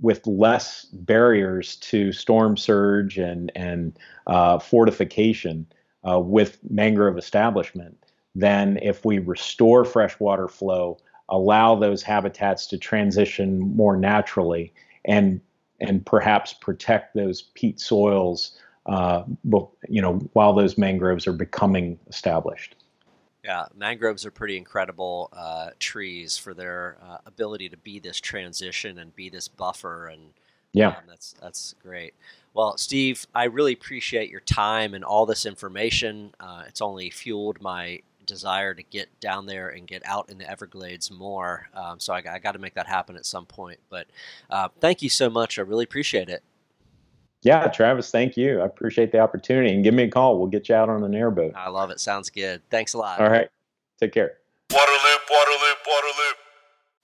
with 0.00 0.26
less 0.26 0.86
barriers 0.86 1.76
to 1.76 2.12
storm 2.12 2.56
surge 2.56 3.18
and 3.18 3.52
and 3.54 3.96
uh, 4.26 4.58
fortification 4.58 5.66
uh, 6.08 6.18
with 6.18 6.58
mangrove 6.70 7.18
establishment 7.18 7.96
than 8.34 8.78
if 8.82 9.04
we 9.04 9.18
restore 9.18 9.84
freshwater 9.84 10.48
flow, 10.48 10.98
allow 11.28 11.74
those 11.74 12.02
habitats 12.02 12.66
to 12.68 12.78
transition 12.78 13.74
more 13.74 13.96
naturally, 13.96 14.72
and 15.04 15.40
and 15.80 16.04
perhaps 16.06 16.52
protect 16.54 17.14
those 17.14 17.42
peat 17.54 17.80
soils, 17.80 18.58
uh, 18.86 19.24
you 19.88 20.00
know, 20.00 20.14
while 20.32 20.54
those 20.54 20.78
mangroves 20.78 21.26
are 21.26 21.32
becoming 21.32 21.98
established. 22.08 22.76
Yeah, 23.44 23.66
mangroves 23.76 24.24
are 24.26 24.30
pretty 24.30 24.56
incredible 24.56 25.28
uh, 25.32 25.70
trees 25.78 26.36
for 26.36 26.54
their 26.54 26.98
uh, 27.02 27.18
ability 27.26 27.68
to 27.68 27.76
be 27.76 27.98
this 28.00 28.20
transition 28.20 28.98
and 28.98 29.14
be 29.14 29.28
this 29.28 29.48
buffer, 29.48 30.08
and 30.08 30.32
yeah, 30.72 30.88
um, 30.88 31.04
that's 31.06 31.34
that's 31.40 31.74
great. 31.82 32.14
Well, 32.56 32.78
Steve, 32.78 33.26
I 33.34 33.44
really 33.44 33.74
appreciate 33.74 34.30
your 34.30 34.40
time 34.40 34.94
and 34.94 35.04
all 35.04 35.26
this 35.26 35.44
information. 35.44 36.32
Uh, 36.40 36.62
it's 36.66 36.80
only 36.80 37.10
fueled 37.10 37.60
my 37.60 38.00
desire 38.24 38.72
to 38.72 38.82
get 38.82 39.08
down 39.20 39.44
there 39.44 39.68
and 39.68 39.86
get 39.86 40.00
out 40.06 40.30
in 40.30 40.38
the 40.38 40.50
Everglades 40.50 41.10
more. 41.10 41.68
Um, 41.74 42.00
so 42.00 42.14
I, 42.14 42.22
I 42.26 42.38
got 42.38 42.52
to 42.52 42.58
make 42.58 42.72
that 42.72 42.86
happen 42.86 43.14
at 43.14 43.26
some 43.26 43.44
point. 43.44 43.78
But 43.90 44.06
uh, 44.48 44.68
thank 44.80 45.02
you 45.02 45.10
so 45.10 45.28
much. 45.28 45.58
I 45.58 45.62
really 45.62 45.84
appreciate 45.84 46.30
it. 46.30 46.42
Yeah, 47.42 47.68
Travis, 47.68 48.10
thank 48.10 48.38
you. 48.38 48.62
I 48.62 48.64
appreciate 48.64 49.12
the 49.12 49.18
opportunity. 49.18 49.74
And 49.74 49.84
give 49.84 49.92
me 49.92 50.04
a 50.04 50.10
call. 50.10 50.38
We'll 50.38 50.48
get 50.48 50.70
you 50.70 50.76
out 50.76 50.88
on 50.88 51.04
an 51.04 51.14
airboat. 51.14 51.52
I 51.54 51.68
love 51.68 51.90
it. 51.90 52.00
Sounds 52.00 52.30
good. 52.30 52.62
Thanks 52.70 52.94
a 52.94 52.98
lot. 52.98 53.20
All 53.20 53.28
right. 53.28 53.50
Take 54.00 54.12
care. 54.12 54.38
Waterloop, 54.72 55.18
Waterloop, 55.30 55.74
Waterloop. 55.86 56.45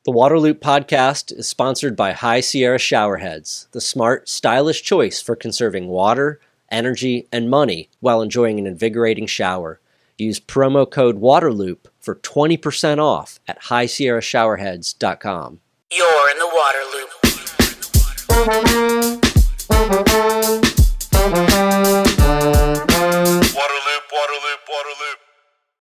The 0.05 0.11
Waterloop 0.11 0.55
podcast 0.55 1.31
is 1.31 1.47
sponsored 1.47 1.95
by 1.95 2.11
High 2.11 2.41
Sierra 2.41 2.79
Showerheads, 2.79 3.71
the 3.71 3.81
smart, 3.81 4.29
stylish 4.29 4.83
choice 4.83 5.23
for 5.23 5.37
conserving 5.37 5.87
water, 5.87 6.41
energy, 6.73 7.29
and 7.31 7.49
money 7.49 7.89
while 8.01 8.21
enjoying 8.21 8.59
an 8.59 8.67
invigorating 8.67 9.29
shower. 9.29 9.81
Use 10.19 10.41
promo 10.41 10.91
code 10.91 11.21
WATERLOOP 11.21 11.87
for 12.01 12.17
20% 12.17 12.99
off 12.99 13.39
at 13.47 13.63
highsierrashowerheads.com. 13.63 15.61
You're 15.93 16.31
in 16.31 16.39
the 16.39 16.51
water. 20.13 20.32